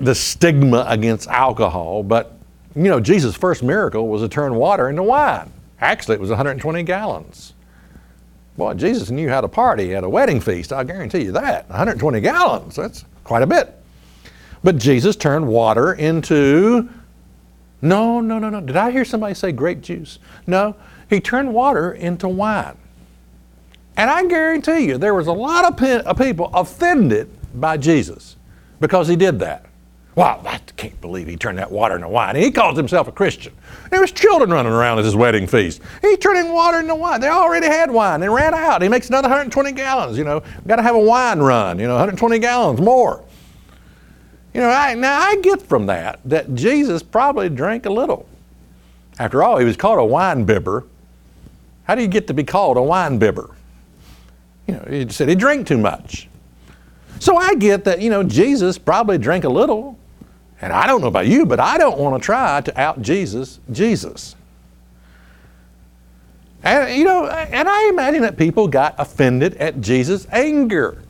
the 0.00 0.14
stigma 0.14 0.84
against 0.88 1.28
alcohol. 1.28 2.02
But 2.02 2.36
you 2.74 2.84
know, 2.84 3.00
Jesus' 3.00 3.36
first 3.36 3.62
miracle 3.62 4.08
was 4.08 4.22
to 4.22 4.28
turn 4.28 4.54
water 4.54 4.88
into 4.88 5.02
wine. 5.02 5.52
Actually, 5.80 6.14
it 6.14 6.20
was 6.20 6.30
120 6.30 6.82
gallons. 6.82 7.52
Boy, 8.56 8.74
Jesus 8.74 9.10
knew 9.10 9.28
how 9.28 9.40
to 9.40 9.48
party 9.48 9.94
at 9.94 10.04
a 10.04 10.08
wedding 10.08 10.40
feast. 10.40 10.72
I 10.72 10.84
guarantee 10.84 11.24
you 11.24 11.32
that. 11.32 11.68
120 11.68 12.20
gallons. 12.20 12.76
That's 12.76 13.04
quite 13.24 13.42
a 13.42 13.46
bit. 13.46 13.74
But 14.62 14.78
Jesus 14.78 15.16
turned 15.16 15.46
water 15.46 15.92
into, 15.92 16.88
no, 17.82 18.20
no, 18.20 18.38
no, 18.38 18.48
no. 18.48 18.60
Did 18.60 18.76
I 18.76 18.92
hear 18.92 19.04
somebody 19.04 19.34
say 19.34 19.52
grape 19.52 19.82
juice? 19.82 20.18
No. 20.46 20.76
He 21.10 21.20
turned 21.20 21.52
water 21.52 21.92
into 21.92 22.28
wine. 22.28 22.76
And 23.96 24.08
I 24.08 24.26
guarantee 24.26 24.86
you, 24.86 24.98
there 24.98 25.14
was 25.14 25.26
a 25.26 25.32
lot 25.32 25.64
of 25.64 26.16
people 26.18 26.50
offended 26.54 27.28
by 27.60 27.76
Jesus 27.76 28.36
because 28.80 29.08
he 29.08 29.16
did 29.16 29.38
that. 29.40 29.66
Wow, 30.14 30.40
I 30.46 30.58
can't 30.76 31.00
believe 31.00 31.26
he 31.26 31.36
turned 31.36 31.58
that 31.58 31.72
water 31.72 31.96
into 31.96 32.08
wine. 32.08 32.36
He 32.36 32.52
calls 32.52 32.76
himself 32.76 33.08
a 33.08 33.12
Christian. 33.12 33.52
There 33.90 34.00
was 34.00 34.12
children 34.12 34.50
running 34.50 34.72
around 34.72 35.00
at 35.00 35.04
his 35.04 35.16
wedding 35.16 35.48
feast. 35.48 35.82
He 36.02 36.16
turning 36.16 36.52
water 36.52 36.78
into 36.78 36.94
wine. 36.94 37.20
They 37.20 37.28
already 37.28 37.66
had 37.66 37.90
wine. 37.90 38.20
They 38.20 38.28
ran 38.28 38.54
out. 38.54 38.80
He 38.80 38.88
makes 38.88 39.08
another 39.08 39.28
120 39.28 39.72
gallons. 39.72 40.16
You 40.16 40.22
know, 40.22 40.42
got 40.68 40.76
to 40.76 40.82
have 40.82 40.94
a 40.94 41.00
wine 41.00 41.40
run. 41.40 41.80
You 41.80 41.86
know, 41.88 41.94
120 41.94 42.38
gallons 42.38 42.80
more. 42.80 43.24
You 44.52 44.60
know, 44.60 44.68
I, 44.68 44.94
now 44.94 45.18
I 45.20 45.36
get 45.42 45.60
from 45.60 45.86
that 45.86 46.20
that 46.26 46.54
Jesus 46.54 47.02
probably 47.02 47.48
drank 47.48 47.86
a 47.86 47.90
little. 47.90 48.28
After 49.18 49.42
all, 49.42 49.58
he 49.58 49.64
was 49.64 49.76
called 49.76 49.98
a 49.98 50.04
wine 50.04 50.44
bibber. 50.44 50.84
How 51.84 51.96
do 51.96 52.02
you 52.02 52.08
get 52.08 52.28
to 52.28 52.34
be 52.34 52.44
called 52.44 52.76
a 52.76 52.82
wine 52.82 53.18
bibber? 53.18 53.50
You 54.68 54.74
know, 54.74 54.86
he 54.88 55.08
said 55.08 55.28
he 55.28 55.34
drank 55.34 55.66
too 55.66 55.78
much. 55.78 56.28
So 57.20 57.36
I 57.36 57.54
get 57.54 57.84
that, 57.84 58.00
you 58.00 58.10
know, 58.10 58.22
Jesus 58.22 58.78
probably 58.78 59.18
drank 59.18 59.44
a 59.44 59.48
little. 59.48 59.98
And 60.60 60.72
I 60.72 60.86
don't 60.86 61.00
know 61.00 61.08
about 61.08 61.26
you, 61.26 61.44
but 61.44 61.60
I 61.60 61.78
don't 61.78 61.98
want 61.98 62.20
to 62.20 62.24
try 62.24 62.60
to 62.60 62.80
out 62.80 63.02
Jesus 63.02 63.60
Jesus. 63.70 64.36
And, 66.62 66.96
you 66.96 67.04
know, 67.04 67.26
and 67.26 67.68
I 67.68 67.88
imagine 67.88 68.22
that 68.22 68.38
people 68.38 68.68
got 68.68 68.94
offended 68.98 69.54
at 69.56 69.82
Jesus' 69.82 70.26
anger. 70.32 71.02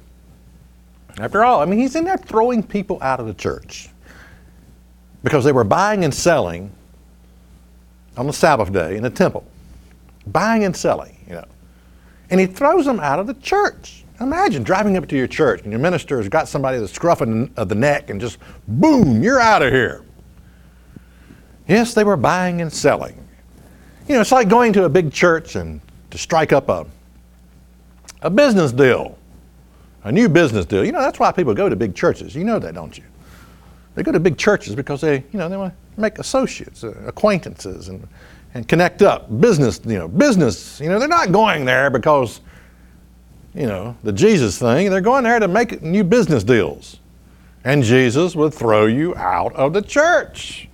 After 1.18 1.44
all, 1.44 1.60
I 1.60 1.64
mean, 1.64 1.78
he's 1.78 1.94
in 1.94 2.04
there 2.04 2.16
throwing 2.16 2.62
people 2.62 2.98
out 3.00 3.20
of 3.20 3.26
the 3.26 3.34
church 3.34 3.88
because 5.22 5.44
they 5.44 5.52
were 5.52 5.64
buying 5.64 6.04
and 6.04 6.12
selling 6.12 6.72
on 8.16 8.26
the 8.26 8.32
Sabbath 8.32 8.72
day 8.72 8.96
in 8.96 9.02
the 9.02 9.10
temple. 9.10 9.44
Buying 10.26 10.64
and 10.64 10.76
selling, 10.76 11.16
you 11.28 11.34
know. 11.34 11.44
And 12.30 12.40
he 12.40 12.46
throws 12.46 12.84
them 12.84 12.98
out 12.98 13.20
of 13.20 13.28
the 13.28 13.34
church. 13.34 14.03
Imagine 14.20 14.62
driving 14.62 14.96
up 14.96 15.08
to 15.08 15.16
your 15.16 15.26
church 15.26 15.62
and 15.62 15.72
your 15.72 15.80
minister 15.80 16.18
has 16.18 16.28
got 16.28 16.48
somebody 16.48 16.78
that's 16.78 16.96
scruffing 16.96 17.50
of 17.56 17.68
the 17.68 17.74
neck 17.74 18.10
and 18.10 18.20
just 18.20 18.38
boom, 18.68 19.22
you're 19.22 19.40
out 19.40 19.62
of 19.62 19.72
here. 19.72 20.04
Yes, 21.66 21.94
they 21.94 22.04
were 22.04 22.16
buying 22.16 22.60
and 22.60 22.72
selling. 22.72 23.16
You 24.08 24.14
know, 24.14 24.20
it's 24.20 24.32
like 24.32 24.48
going 24.48 24.72
to 24.74 24.84
a 24.84 24.88
big 24.88 25.12
church 25.12 25.56
and 25.56 25.80
to 26.10 26.18
strike 26.18 26.52
up 26.52 26.68
a, 26.68 26.86
a 28.22 28.30
business 28.30 28.70
deal, 28.70 29.18
a 30.04 30.12
new 30.12 30.28
business 30.28 30.66
deal. 30.66 30.84
You 30.84 30.92
know, 30.92 31.00
that's 31.00 31.18
why 31.18 31.32
people 31.32 31.54
go 31.54 31.68
to 31.68 31.74
big 31.74 31.94
churches. 31.94 32.34
You 32.34 32.44
know 32.44 32.58
that, 32.58 32.74
don't 32.74 32.96
you? 32.96 33.04
They 33.94 34.02
go 34.02 34.12
to 34.12 34.20
big 34.20 34.36
churches 34.36 34.74
because 34.74 35.00
they, 35.00 35.24
you 35.32 35.38
know, 35.38 35.48
they 35.48 35.56
want 35.56 35.72
to 35.72 36.00
make 36.00 36.18
associates, 36.18 36.84
uh, 36.84 36.94
acquaintances, 37.06 37.88
and, 37.88 38.06
and 38.54 38.68
connect 38.68 39.02
up. 39.02 39.40
Business, 39.40 39.80
you 39.84 39.98
know, 39.98 40.08
business. 40.08 40.80
You 40.80 40.88
know, 40.88 40.98
they're 40.98 41.08
not 41.08 41.32
going 41.32 41.64
there 41.64 41.90
because, 41.90 42.40
you 43.54 43.66
know, 43.66 43.96
the 44.02 44.12
Jesus 44.12 44.58
thing. 44.58 44.90
They're 44.90 45.00
going 45.00 45.24
there 45.24 45.38
to 45.38 45.48
make 45.48 45.82
new 45.82 46.04
business 46.04 46.44
deals. 46.44 46.98
And 47.64 47.82
Jesus 47.82 48.34
would 48.36 48.52
throw 48.52 48.86
you 48.86 49.14
out 49.16 49.54
of 49.54 49.72
the 49.72 49.82
church. 49.82 50.68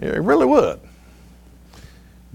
He 0.00 0.08
really 0.08 0.46
would. 0.46 0.80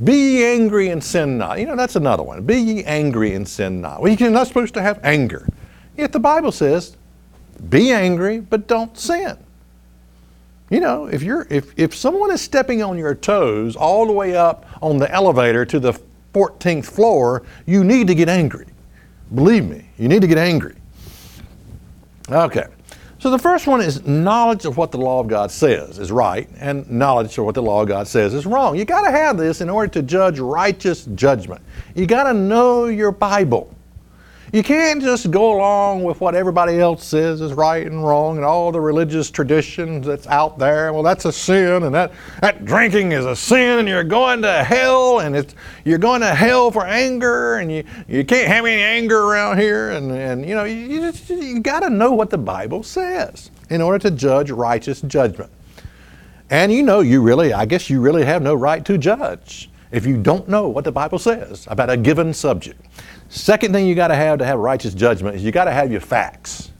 Be 0.03 0.37
ye 0.37 0.45
angry 0.45 0.89
and 0.89 1.03
sin 1.03 1.37
not. 1.37 1.59
You 1.59 1.67
know, 1.67 1.75
that's 1.75 1.95
another 1.95 2.23
one. 2.23 2.43
Be 2.43 2.59
ye 2.59 2.83
angry 2.83 3.33
and 3.33 3.47
sin 3.47 3.81
not. 3.81 4.01
Well, 4.01 4.11
you're 4.11 4.31
not 4.31 4.47
supposed 4.47 4.73
to 4.73 4.81
have 4.81 4.99
anger. 5.03 5.47
Yet 5.95 6.11
the 6.11 6.19
Bible 6.19 6.51
says, 6.51 6.97
be 7.69 7.91
angry, 7.91 8.39
but 8.39 8.67
don't 8.67 8.97
sin. 8.97 9.37
You 10.69 10.79
know, 10.79 11.05
if 11.05 11.21
you're 11.21 11.45
if, 11.49 11.77
if 11.77 11.93
someone 11.93 12.31
is 12.31 12.41
stepping 12.41 12.81
on 12.81 12.97
your 12.97 13.13
toes 13.13 13.75
all 13.75 14.05
the 14.05 14.13
way 14.13 14.35
up 14.35 14.65
on 14.81 14.97
the 14.97 15.11
elevator 15.11 15.65
to 15.65 15.79
the 15.79 15.93
14th 16.33 16.85
floor, 16.85 17.43
you 17.65 17.83
need 17.83 18.07
to 18.07 18.15
get 18.15 18.29
angry. 18.29 18.67
Believe 19.33 19.67
me, 19.67 19.89
you 19.97 20.07
need 20.07 20.21
to 20.21 20.27
get 20.27 20.37
angry. 20.37 20.75
Okay. 22.29 22.65
So 23.19 23.29
the 23.29 23.37
first 23.37 23.67
one 23.67 23.81
is 23.81 24.03
knowledge 24.03 24.65
of 24.65 24.77
what 24.77 24.91
the 24.91 24.97
law 24.97 25.19
of 25.19 25.27
God 25.27 25.51
says 25.51 25.99
is 25.99 26.11
right, 26.11 26.49
and 26.57 26.89
knowledge 26.89 27.37
of 27.37 27.45
what 27.45 27.53
the 27.53 27.61
law 27.61 27.83
of 27.83 27.87
God 27.87 28.07
says 28.07 28.33
is 28.33 28.47
wrong. 28.47 28.75
You 28.75 28.83
got 28.83 29.03
to 29.03 29.11
have 29.11 29.37
this 29.37 29.61
in 29.61 29.69
order 29.69 29.87
to 29.93 30.01
judge 30.01 30.39
righteous 30.39 31.05
judgment. 31.13 31.61
You 31.93 32.07
got 32.07 32.23
to 32.23 32.33
know 32.33 32.85
your 32.85 33.11
Bible. 33.11 33.75
You 34.53 34.63
can't 34.63 35.01
just 35.01 35.31
go 35.31 35.55
along 35.55 36.03
with 36.03 36.19
what 36.19 36.35
everybody 36.35 36.77
else 36.77 37.05
says 37.05 37.39
is 37.39 37.53
right 37.53 37.87
and 37.87 38.03
wrong 38.03 38.35
and 38.35 38.43
all 38.43 38.73
the 38.73 38.81
religious 38.81 39.31
traditions 39.31 40.05
that's 40.05 40.27
out 40.27 40.57
there. 40.57 40.91
Well, 40.91 41.03
that's 41.03 41.23
a 41.23 41.31
sin, 41.31 41.83
and 41.83 41.95
that, 41.95 42.11
that 42.41 42.65
drinking 42.65 43.13
is 43.13 43.25
a 43.25 43.33
sin, 43.33 43.79
and 43.79 43.87
you're 43.87 44.03
going 44.03 44.41
to 44.41 44.61
hell, 44.65 45.19
and 45.19 45.37
it's, 45.37 45.55
you're 45.85 45.97
going 45.97 46.19
to 46.19 46.35
hell 46.35 46.69
for 46.69 46.85
anger, 46.85 47.55
and 47.55 47.71
you, 47.71 47.85
you 48.09 48.25
can't 48.25 48.49
have 48.49 48.65
any 48.65 48.81
anger 48.81 49.21
around 49.21 49.57
here. 49.57 49.91
And, 49.91 50.11
and 50.11 50.45
you 50.45 50.53
know, 50.53 50.65
you, 50.65 50.75
you, 50.75 51.13
you 51.29 51.59
got 51.61 51.79
to 51.79 51.89
know 51.89 52.11
what 52.11 52.29
the 52.29 52.37
Bible 52.37 52.83
says 52.83 53.51
in 53.69 53.81
order 53.81 53.99
to 53.99 54.11
judge 54.11 54.51
righteous 54.51 54.99
judgment. 54.99 55.49
And 56.49 56.73
you 56.73 56.83
know, 56.83 56.99
you 56.99 57.21
really, 57.21 57.53
I 57.53 57.65
guess 57.65 57.89
you 57.89 58.01
really 58.01 58.25
have 58.25 58.41
no 58.41 58.53
right 58.53 58.83
to 58.83 58.97
judge 58.97 59.70
if 59.91 60.05
you 60.05 60.21
don't 60.21 60.47
know 60.47 60.69
what 60.69 60.83
the 60.83 60.91
Bible 60.91 61.19
says 61.19 61.67
about 61.69 61.89
a 61.89 61.97
given 61.97 62.33
subject. 62.33 62.81
Second 63.29 63.73
thing 63.73 63.85
you 63.85 63.95
got 63.95 64.07
to 64.07 64.15
have 64.15 64.39
to 64.39 64.45
have 64.45 64.59
righteous 64.59 64.93
judgment 64.93 65.35
is 65.35 65.43
you 65.43 65.51
got 65.51 65.65
to 65.65 65.71
have 65.71 65.91
your 65.91 66.01
facts. 66.01 66.71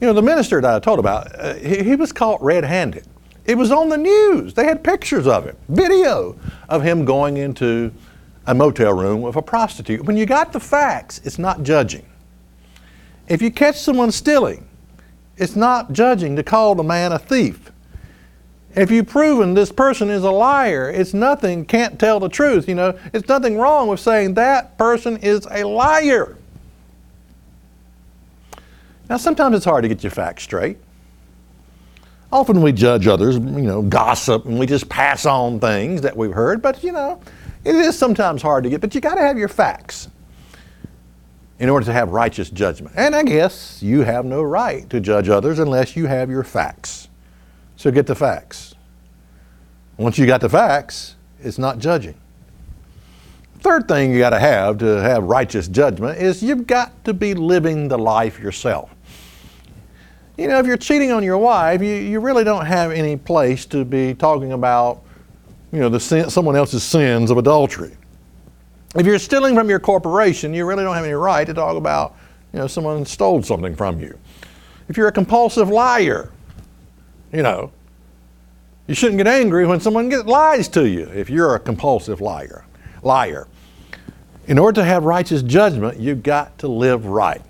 You 0.00 0.06
know, 0.06 0.12
the 0.12 0.22
minister 0.22 0.60
that 0.60 0.74
I 0.74 0.78
told 0.78 0.98
about, 0.98 1.38
uh, 1.38 1.54
he, 1.54 1.82
he 1.82 1.96
was 1.96 2.12
caught 2.12 2.42
red 2.42 2.64
handed. 2.64 3.06
It 3.46 3.56
was 3.56 3.70
on 3.70 3.88
the 3.88 3.96
news. 3.96 4.54
They 4.54 4.64
had 4.64 4.82
pictures 4.82 5.26
of 5.26 5.44
him, 5.44 5.56
video 5.68 6.38
of 6.68 6.82
him 6.82 7.04
going 7.04 7.36
into 7.36 7.92
a 8.46 8.54
motel 8.54 8.92
room 8.92 9.22
with 9.22 9.36
a 9.36 9.42
prostitute. 9.42 10.04
When 10.04 10.16
you 10.16 10.26
got 10.26 10.52
the 10.52 10.60
facts, 10.60 11.20
it's 11.24 11.38
not 11.38 11.62
judging. 11.62 12.06
If 13.28 13.40
you 13.42 13.50
catch 13.50 13.78
someone 13.78 14.12
stealing, 14.12 14.68
it's 15.36 15.56
not 15.56 15.92
judging 15.92 16.36
to 16.36 16.42
call 16.42 16.74
the 16.74 16.82
man 16.82 17.12
a 17.12 17.18
thief. 17.18 17.70
If 18.76 18.90
you've 18.90 19.08
proven 19.08 19.54
this 19.54 19.72
person 19.72 20.10
is 20.10 20.22
a 20.22 20.30
liar, 20.30 20.90
it's 20.90 21.14
nothing, 21.14 21.64
can't 21.64 21.98
tell 21.98 22.20
the 22.20 22.28
truth, 22.28 22.68
you 22.68 22.74
know, 22.74 22.98
it's 23.14 23.26
nothing 23.26 23.56
wrong 23.56 23.88
with 23.88 24.00
saying 24.00 24.34
that 24.34 24.76
person 24.76 25.16
is 25.16 25.48
a 25.50 25.64
liar. 25.64 26.36
Now, 29.08 29.16
sometimes 29.16 29.56
it's 29.56 29.64
hard 29.64 29.82
to 29.82 29.88
get 29.88 30.02
your 30.02 30.10
facts 30.10 30.42
straight. 30.42 30.76
Often 32.30 32.60
we 32.60 32.72
judge 32.72 33.06
others, 33.06 33.36
you 33.36 33.40
know, 33.40 33.80
gossip, 33.80 34.44
and 34.44 34.58
we 34.58 34.66
just 34.66 34.90
pass 34.90 35.24
on 35.24 35.58
things 35.58 36.02
that 36.02 36.14
we've 36.14 36.32
heard, 36.32 36.60
but 36.60 36.84
you 36.84 36.92
know, 36.92 37.22
it 37.64 37.74
is 37.74 37.96
sometimes 37.96 38.42
hard 38.42 38.64
to 38.64 38.70
get, 38.70 38.82
but 38.82 38.94
you 38.94 39.00
got 39.00 39.14
to 39.14 39.22
have 39.22 39.38
your 39.38 39.48
facts 39.48 40.08
in 41.58 41.70
order 41.70 41.86
to 41.86 41.92
have 41.94 42.10
righteous 42.10 42.50
judgment. 42.50 42.94
And 42.98 43.16
I 43.16 43.22
guess 43.22 43.82
you 43.82 44.02
have 44.02 44.26
no 44.26 44.42
right 44.42 44.90
to 44.90 45.00
judge 45.00 45.30
others 45.30 45.58
unless 45.58 45.96
you 45.96 46.04
have 46.06 46.28
your 46.28 46.44
facts. 46.44 47.08
So 47.76 47.90
get 47.90 48.06
the 48.06 48.14
facts. 48.14 48.74
Once 49.98 50.18
you 50.18 50.26
got 50.26 50.40
the 50.40 50.48
facts, 50.48 51.16
it's 51.40 51.58
not 51.58 51.78
judging. 51.78 52.14
Third 53.60 53.88
thing 53.88 54.12
you 54.12 54.18
got 54.18 54.30
to 54.30 54.38
have 54.38 54.78
to 54.78 54.84
have 54.84 55.24
righteous 55.24 55.68
judgment 55.68 56.18
is 56.18 56.42
you've 56.42 56.66
got 56.66 57.04
to 57.04 57.14
be 57.14 57.34
living 57.34 57.88
the 57.88 57.98
life 57.98 58.38
yourself. 58.38 58.90
You 60.36 60.48
know, 60.48 60.58
if 60.58 60.66
you're 60.66 60.76
cheating 60.76 61.12
on 61.12 61.22
your 61.22 61.38
wife, 61.38 61.80
you, 61.80 61.94
you 61.94 62.20
really 62.20 62.44
don't 62.44 62.66
have 62.66 62.92
any 62.92 63.16
place 63.16 63.64
to 63.66 63.84
be 63.84 64.14
talking 64.14 64.52
about, 64.52 65.02
you 65.72 65.80
know, 65.80 65.88
the 65.88 65.98
sin, 65.98 66.28
someone 66.28 66.56
else's 66.56 66.82
sins 66.82 67.30
of 67.30 67.38
adultery. 67.38 67.96
If 68.94 69.06
you're 69.06 69.18
stealing 69.18 69.54
from 69.54 69.70
your 69.70 69.80
corporation, 69.80 70.52
you 70.52 70.66
really 70.66 70.84
don't 70.84 70.94
have 70.94 71.04
any 71.04 71.14
right 71.14 71.46
to 71.46 71.54
talk 71.54 71.76
about, 71.76 72.16
you 72.52 72.58
know, 72.58 72.66
someone 72.66 73.04
stole 73.06 73.42
something 73.42 73.74
from 73.74 73.98
you. 73.98 74.18
If 74.88 74.96
you're 74.96 75.08
a 75.08 75.12
compulsive 75.12 75.70
liar, 75.70 76.30
you 77.32 77.42
know, 77.42 77.72
you 78.86 78.94
shouldn't 78.94 79.18
get 79.18 79.26
angry 79.26 79.66
when 79.66 79.80
someone 79.80 80.08
gets, 80.08 80.24
lies 80.24 80.68
to 80.68 80.88
you 80.88 81.04
if 81.08 81.28
you're 81.28 81.54
a 81.54 81.60
compulsive 81.60 82.20
liar. 82.20 82.64
Liar. 83.02 83.48
In 84.46 84.58
order 84.58 84.80
to 84.80 84.84
have 84.84 85.04
righteous 85.04 85.42
judgment, 85.42 85.98
you've 85.98 86.22
got 86.22 86.56
to 86.58 86.68
live 86.68 87.06
right. 87.06 87.42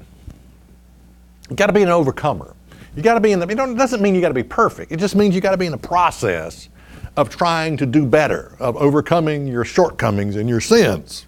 You've 1.48 1.56
got 1.56 1.66
to 1.66 1.72
be 1.72 1.82
an 1.82 1.90
overcomer. 1.90 2.54
You 2.96 3.02
got 3.02 3.14
to 3.14 3.20
be 3.20 3.32
in 3.32 3.38
the. 3.38 3.46
It 3.46 3.56
doesn't 3.56 4.00
mean 4.00 4.14
you 4.14 4.22
got 4.22 4.28
to 4.28 4.34
be 4.34 4.42
perfect. 4.42 4.90
It 4.90 4.98
just 4.98 5.14
means 5.14 5.34
you 5.34 5.42
got 5.42 5.50
to 5.50 5.58
be 5.58 5.66
in 5.66 5.72
the 5.72 5.78
process 5.78 6.70
of 7.16 7.28
trying 7.28 7.76
to 7.76 7.86
do 7.86 8.06
better, 8.06 8.56
of 8.58 8.76
overcoming 8.76 9.46
your 9.46 9.64
shortcomings 9.64 10.36
and 10.36 10.48
your 10.48 10.60
sins. 10.60 11.26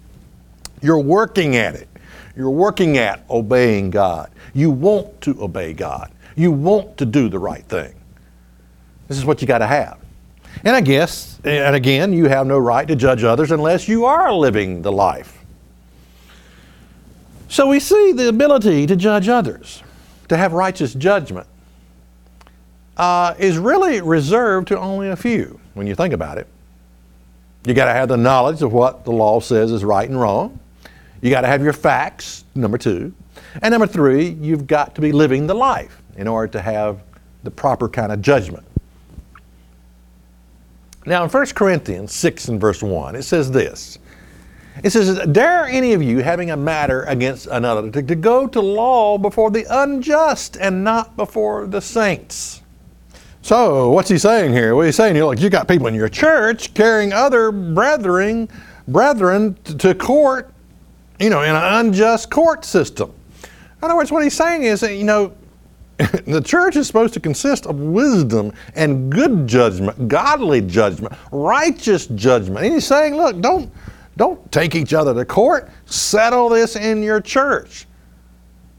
You're 0.81 0.99
working 0.99 1.55
at 1.55 1.75
it. 1.75 1.87
You're 2.35 2.49
working 2.49 2.97
at 2.97 3.23
obeying 3.29 3.91
God. 3.91 4.31
You 4.53 4.71
want 4.71 5.21
to 5.21 5.41
obey 5.43 5.73
God. 5.73 6.11
You 6.35 6.51
want 6.51 6.97
to 6.97 7.05
do 7.05 7.29
the 7.29 7.39
right 7.39 7.65
thing. 7.65 7.93
This 9.09 9.17
is 9.17 9.25
what 9.25 9.41
you 9.41 9.47
got 9.47 9.57
to 9.57 9.67
have. 9.67 9.99
And 10.63 10.75
I 10.75 10.81
guess, 10.81 11.39
and 11.43 11.75
again, 11.75 12.13
you 12.13 12.25
have 12.29 12.47
no 12.47 12.57
right 12.57 12.87
to 12.87 12.95
judge 12.95 13.23
others 13.23 13.51
unless 13.51 13.87
you 13.87 14.05
are 14.05 14.33
living 14.33 14.81
the 14.81 14.91
life. 14.91 15.37
So 17.49 17.67
we 17.67 17.79
see 17.79 18.13
the 18.13 18.29
ability 18.29 18.85
to 18.87 18.95
judge 18.95 19.27
others, 19.27 19.83
to 20.27 20.37
have 20.37 20.53
righteous 20.53 20.93
judgment, 20.93 21.47
uh, 22.97 23.33
is 23.39 23.57
really 23.57 24.01
reserved 24.01 24.67
to 24.67 24.79
only 24.79 25.09
a 25.09 25.15
few 25.15 25.59
when 25.73 25.87
you 25.87 25.95
think 25.95 26.13
about 26.13 26.37
it. 26.37 26.47
You 27.65 27.73
got 27.73 27.85
to 27.85 27.93
have 27.93 28.09
the 28.09 28.17
knowledge 28.17 28.61
of 28.61 28.71
what 28.71 29.03
the 29.05 29.11
law 29.11 29.39
says 29.39 29.71
is 29.71 29.83
right 29.83 30.07
and 30.07 30.19
wrong. 30.19 30.59
You 31.21 31.29
got 31.29 31.41
to 31.41 31.47
have 31.47 31.63
your 31.63 31.73
facts, 31.73 32.45
number 32.55 32.77
two. 32.77 33.13
And 33.61 33.71
number 33.71 33.87
three, 33.87 34.29
you've 34.29 34.67
got 34.67 34.95
to 34.95 35.01
be 35.01 35.11
living 35.11 35.47
the 35.47 35.55
life 35.55 36.01
in 36.17 36.27
order 36.27 36.51
to 36.53 36.61
have 36.61 37.01
the 37.43 37.51
proper 37.51 37.89
kind 37.89 38.11
of 38.11 38.21
judgment. 38.21 38.65
Now, 41.05 41.23
in 41.23 41.29
1 41.29 41.45
Corinthians 41.47 42.13
6 42.13 42.49
and 42.49 42.61
verse 42.61 42.83
1, 42.83 43.15
it 43.15 43.23
says 43.23 43.51
this 43.51 43.99
It 44.83 44.91
says, 44.91 45.25
Dare 45.27 45.65
any 45.65 45.93
of 45.93 46.03
you 46.03 46.19
having 46.19 46.51
a 46.51 46.57
matter 46.57 47.03
against 47.03 47.47
another 47.47 47.89
to, 47.91 48.03
to 48.03 48.15
go 48.15 48.47
to 48.47 48.61
law 48.61 49.17
before 49.17 49.51
the 49.51 49.65
unjust 49.69 50.57
and 50.57 50.83
not 50.83 51.15
before 51.15 51.67
the 51.67 51.81
saints? 51.81 52.61
So, 53.41 53.89
what's 53.91 54.09
he 54.09 54.17
saying 54.17 54.51
here? 54.51 54.75
What 54.75 54.85
he's 54.85 54.97
saying 54.97 55.15
here, 55.15 55.25
like 55.25 55.39
you 55.39 55.49
got 55.49 55.67
people 55.67 55.87
in 55.87 55.95
your 55.95 56.09
church 56.09 56.73
carrying 56.73 57.13
other 57.13 57.51
brethren, 57.51 58.49
brethren 58.87 59.55
to 59.63 59.95
court 59.95 60.53
you 61.19 61.29
know, 61.29 61.41
in 61.41 61.55
an 61.55 61.85
unjust 61.85 62.31
court 62.31 62.63
system. 62.63 63.13
In 63.43 63.83
other 63.83 63.95
words, 63.95 64.11
what 64.11 64.23
he's 64.23 64.33
saying 64.33 64.63
is 64.63 64.79
that, 64.81 64.95
you 64.95 65.03
know, 65.03 65.33
the 66.25 66.41
church 66.41 66.77
is 66.77 66.87
supposed 66.87 67.13
to 67.13 67.19
consist 67.19 67.65
of 67.65 67.77
wisdom 67.77 68.53
and 68.75 69.11
good 69.11 69.45
judgment, 69.47 70.07
godly 70.07 70.61
judgment, 70.61 71.13
righteous 71.31 72.07
judgment. 72.07 72.65
And 72.65 72.73
he's 72.73 72.87
saying, 72.87 73.15
look, 73.15 73.41
don't, 73.41 73.69
don't 74.15 74.49
take 74.49 74.75
each 74.75 74.93
other 74.93 75.13
to 75.13 75.25
court. 75.25 75.69
Settle 75.85 76.47
this 76.47 76.77
in 76.77 77.03
your 77.03 77.19
church 77.19 77.85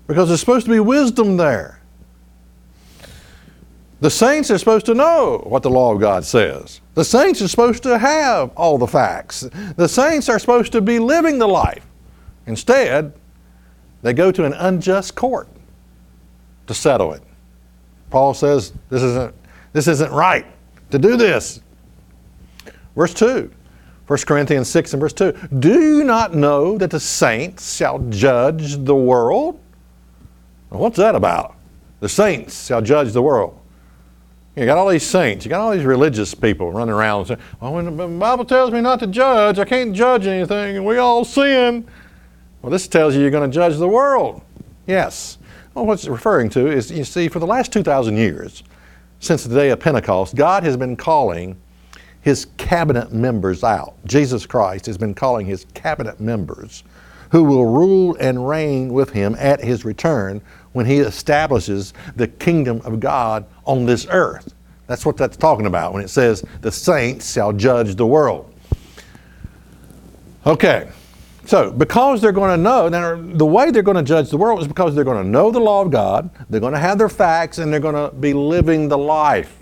because 0.07 0.29
there's 0.29 0.41
supposed 0.41 0.65
to 0.65 0.73
be 0.73 0.81
wisdom 0.81 1.37
there. 1.37 1.83
The 4.00 4.11
saints 4.11 4.50
are 4.50 4.57
supposed 4.57 4.87
to 4.87 4.95
know 4.95 5.45
what 5.47 5.62
the 5.62 5.69
law 5.69 5.93
of 5.93 6.00
God 6.00 6.25
says. 6.25 6.81
The 6.95 7.05
saints 7.05 7.43
are 7.43 7.49
supposed 7.49 7.83
to 7.83 7.99
have 7.99 8.50
all 8.57 8.79
the 8.79 8.87
facts. 8.87 9.41
The 9.77 9.89
saints 9.89 10.31
are 10.31 10.39
supposed 10.39 10.73
to 10.73 10.81
be 10.81 10.99
living 10.99 11.39
the 11.39 11.49
life. 11.49 11.87
Instead, 12.47 13.12
they 14.00 14.15
go 14.15 14.33
to 14.33 14.47
an 14.47 14.55
unjust 14.55 15.15
court 15.17 15.49
to 16.71 16.75
settle 16.75 17.12
it. 17.15 17.23
Paul 18.11 18.33
says 18.33 18.73
this 18.91 19.03
isn't, 19.03 19.35
this 19.73 19.89
isn't 19.89 20.12
right 20.12 20.47
to 20.91 21.00
do 21.00 21.17
this. 21.17 21.61
Verse 22.95 23.12
2, 23.12 23.50
1 24.07 24.19
Corinthians 24.21 24.69
6 24.69 24.93
and 24.93 25.00
verse 25.00 25.12
2. 25.12 25.33
Do 25.59 25.81
you 25.81 26.05
not 26.05 26.33
know 26.33 26.79
that 26.79 26.93
the 26.93 27.00
saints 27.00 27.75
shall 27.77 27.99
judge 28.09 28.77
the 28.85 28.95
world? 28.95 29.59
what's 30.69 30.97
that 30.99 31.17
about? 31.17 31.57
The 31.99 32.09
saints 32.09 32.67
shall 32.67 32.81
judge 32.81 33.11
the 33.11 33.23
world. 33.23 33.59
You 34.55 34.65
got 34.65 34.79
all 34.79 34.89
these 34.89 35.07
saints, 35.07 35.45
you 35.45 35.49
got 35.49 35.61
all 35.61 35.73
these 35.73 35.85
religious 35.85 36.35
people 36.37 36.71
running 36.71 36.95
around 36.95 37.27
saying, 37.27 37.41
Well, 37.61 37.73
when 37.73 37.97
the 37.97 38.07
Bible 38.07 38.45
tells 38.45 38.71
me 38.71 38.81
not 38.81 39.00
to 39.00 39.09
judge, 39.09 39.59
I 39.59 39.65
can't 39.65 39.93
judge 39.93 40.29
anything, 40.29 40.77
and 40.77 40.87
we 40.87 40.99
all 40.99 41.25
sin. 41.25 41.89
Well, 42.62 42.71
this 42.71 42.87
tells 42.87 43.17
you 43.17 43.23
you're 43.23 43.33
going 43.33 43.50
to 43.50 43.53
judge 43.53 43.77
the 43.77 43.89
world. 43.89 44.43
Yes. 44.87 45.39
Well, 45.75 45.87
what 45.87 45.95
it's 45.95 46.09
referring 46.09 46.50
to 46.50 46.67
is, 46.67 46.91
you 46.91 47.05
see, 47.05 47.29
for 47.29 47.39
the 47.39 47.47
last 47.47 47.73
2,000 47.73 48.17
years, 48.17 48.62
since 49.21 49.45
the 49.45 49.55
day 49.55 49.71
of 49.71 49.81
Pentecost, 49.81 50.35
God 50.35 50.62
has 50.65 50.77
been 50.77 50.97
calling 50.97 51.61
his 52.23 52.47
cabinet 52.57 53.12
members 53.12 53.62
out. 53.62 53.95
Jesus 54.05 54.47
Christ 54.47 54.87
has 54.87 54.99
been 54.99 55.15
calling 55.15 55.47
his 55.47 55.67
cabinet 55.75 56.21
members 56.21 56.85
who 57.31 57.45
will 57.45 57.67
rule 57.67 58.17
and 58.19 58.49
reign 58.49 58.93
with 58.93 59.11
him 59.11 59.37
at 59.39 59.62
his 59.62 59.85
return 59.85 60.43
when 60.73 60.85
he 60.85 60.99
establishes 60.99 61.95
the 62.17 62.27
kingdom 62.27 62.81
of 62.85 62.99
God 62.99 63.45
on 63.65 63.87
this 63.87 64.07
earth. 64.11 64.55
That's 64.87 65.07
what 65.07 65.17
that's 65.17 65.37
talking 65.37 65.67
about 65.67 65.93
when 65.93 66.03
it 66.03 66.09
says, 66.09 66.45
the 66.61 66.73
saints 66.73 67.33
shall 67.33 67.53
judge 67.53 67.95
the 67.95 68.07
world. 68.07 68.53
Okay, 70.45 70.91
so, 71.50 71.73
because 71.73 72.21
they're 72.21 72.30
going 72.30 72.57
to 72.57 72.62
know, 72.62 72.88
now 72.88 73.21
the 73.21 73.45
way 73.45 73.73
they're 73.73 73.83
going 73.83 73.97
to 73.97 74.04
judge 74.04 74.30
the 74.30 74.37
world 74.37 74.61
is 74.61 74.69
because 74.69 74.95
they're 74.95 75.02
going 75.02 75.21
to 75.21 75.28
know 75.28 75.50
the 75.50 75.59
law 75.59 75.83
of 75.83 75.90
God, 75.90 76.30
they're 76.49 76.61
going 76.61 76.75
to 76.75 76.78
have 76.78 76.97
their 76.97 77.09
facts, 77.09 77.59
and 77.59 77.73
they're 77.73 77.80
going 77.80 77.97
to 77.97 78.14
be 78.19 78.33
living 78.33 78.87
the 78.87 78.97
life. 78.97 79.59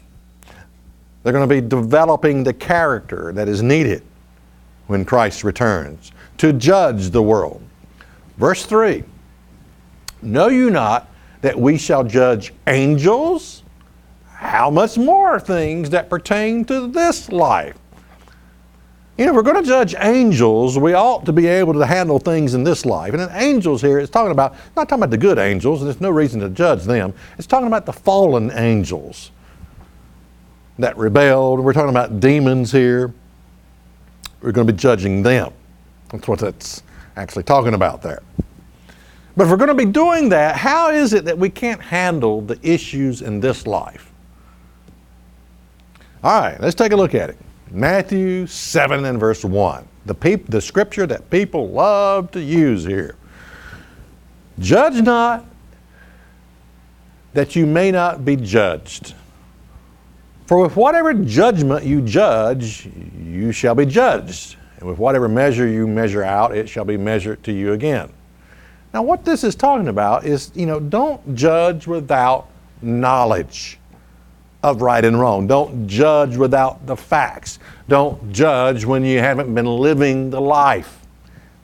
They're 1.23 1.33
going 1.33 1.49
to 1.49 1.63
be 1.63 1.67
developing 1.67 2.45
the 2.45 2.53
character 2.53 3.33
that 3.33 3.49
is 3.49 3.63
needed 3.63 4.03
when 4.89 5.07
Christ 5.07 5.45
returns 5.45 6.13
to 6.37 6.53
judge 6.53 7.09
the 7.09 7.23
world. 7.23 7.63
Verse 8.37 8.67
3 8.67 9.03
Know 10.21 10.49
you 10.49 10.69
not 10.69 11.09
that 11.41 11.59
we 11.59 11.79
shall 11.79 12.05
judge 12.05 12.53
angels? 12.67 13.63
How 14.35 14.69
much 14.69 14.99
more 14.99 15.41
things 15.41 15.89
that 15.89 16.11
pertain 16.11 16.67
to 16.67 16.87
this 16.87 17.31
life? 17.31 17.79
You 19.19 19.25
know, 19.25 19.33
if 19.33 19.35
we're 19.35 19.43
going 19.43 19.61
to 19.61 19.69
judge 19.69 19.97
angels, 19.99 20.79
we 20.79 20.95
ought 20.95 21.27
to 21.27 21.33
be 21.33 21.49
able 21.49 21.73
to 21.75 21.85
handle 21.85 22.21
things 22.21 22.55
in 22.55 22.63
this 22.63 22.87
life. 22.87 23.15
And 23.15 23.23
in 23.23 23.29
angels 23.33 23.83
here, 23.83 23.99
it's 23.99 24.13
talking 24.13 24.31
about, 24.31 24.55
not 24.77 24.89
talking 24.89 25.03
about 25.03 25.11
the 25.11 25.19
good 25.19 25.39
angels, 25.39 25.83
there's 25.83 26.01
no 26.01 26.11
reason 26.11 26.41
to 26.41 26.49
judge 26.49 26.85
them. 26.85 27.13
It's 27.37 27.47
talking 27.47 27.67
about 27.67 27.85
the 27.85 27.93
fallen 27.93 28.53
angels 28.53 29.33
that 30.79 30.97
rebelled. 30.97 31.59
We're 31.59 31.73
talking 31.73 31.91
about 31.91 32.21
demons 32.21 32.71
here. 32.71 33.13
We're 34.41 34.53
going 34.53 34.69
to 34.69 34.73
be 34.73 34.79
judging 34.79 35.25
them. 35.25 35.53
That's 36.11 36.29
what 36.29 36.39
that's 36.39 36.85
actually 37.17 37.43
talking 37.43 37.75
about 37.75 38.01
there. 38.01 38.23
But 39.37 39.45
if 39.45 39.51
we're 39.51 39.57
going 39.57 39.67
to 39.67 39.75
be 39.75 39.85
doing 39.85 40.29
that, 40.29 40.55
how 40.55 40.91
is 40.91 41.13
it 41.13 41.25
that 41.25 41.37
we 41.37 41.51
can't 41.51 41.81
handle 41.81 42.41
the 42.41 42.57
issues 42.63 43.23
in 43.23 43.41
this 43.41 43.67
life? 43.67 44.13
All 46.23 46.41
right, 46.41 46.61
let's 46.61 46.77
take 46.77 46.93
a 46.93 46.97
look 46.97 47.17
at 47.17 47.31
it. 47.31 47.39
Matthew 47.71 48.47
7 48.47 49.05
and 49.05 49.21
verse 49.21 49.45
1. 49.45 49.87
The, 50.07 50.15
peop- 50.15 50.49
the 50.49 50.61
scripture 50.61 51.07
that 51.07 51.29
people 51.31 51.71
love 51.71 52.31
to 52.33 52.41
use 52.41 52.85
here. 52.85 53.17
Judge 54.59 55.03
not 55.03 55.45
that 57.35 57.55
you 57.55 57.67
may 57.67 57.91
not 57.91 58.25
be 58.25 58.37
judged. 58.37 59.15
For 60.47 60.59
with 60.63 60.77
whatever 60.77 61.13
judgment 61.13 61.85
you 61.85 62.01
judge, 62.01 62.89
you 63.23 63.53
shall 63.53 63.75
be 63.75 63.85
judged. 63.85 64.57
And 64.79 64.89
with 64.89 64.99
whatever 64.99 65.29
measure 65.29 65.69
you 65.69 65.87
measure 65.87 66.25
out, 66.25 66.57
it 66.57 66.69
shall 66.69 66.85
be 66.85 66.97
measured 66.97 67.43
to 67.45 67.53
you 67.53 67.73
again. 67.75 68.11
Now, 68.95 69.03
what 69.03 69.25
this 69.25 69.45
is 69.45 69.55
talking 69.55 69.89
about 69.89 70.25
is, 70.25 70.51
you 70.55 70.65
know, 70.65 70.81
don't 70.81 71.35
judge 71.35 71.87
without 71.87 72.49
knowledge 72.81 73.78
of 74.63 74.83
right 74.83 75.05
and 75.05 75.19
wrong. 75.19 75.47
Don't 75.47 75.87
judge 75.87 76.37
without 76.37 76.87
the 76.87 76.97
facts. 76.97 77.59
Don't 77.89 78.33
judge 78.33 78.85
when 78.85 79.05
you 79.05 79.21
haven't 79.21 79.55
been 79.55 79.67
living 79.67 80.31
the 80.31 80.41
life. 80.41 81.07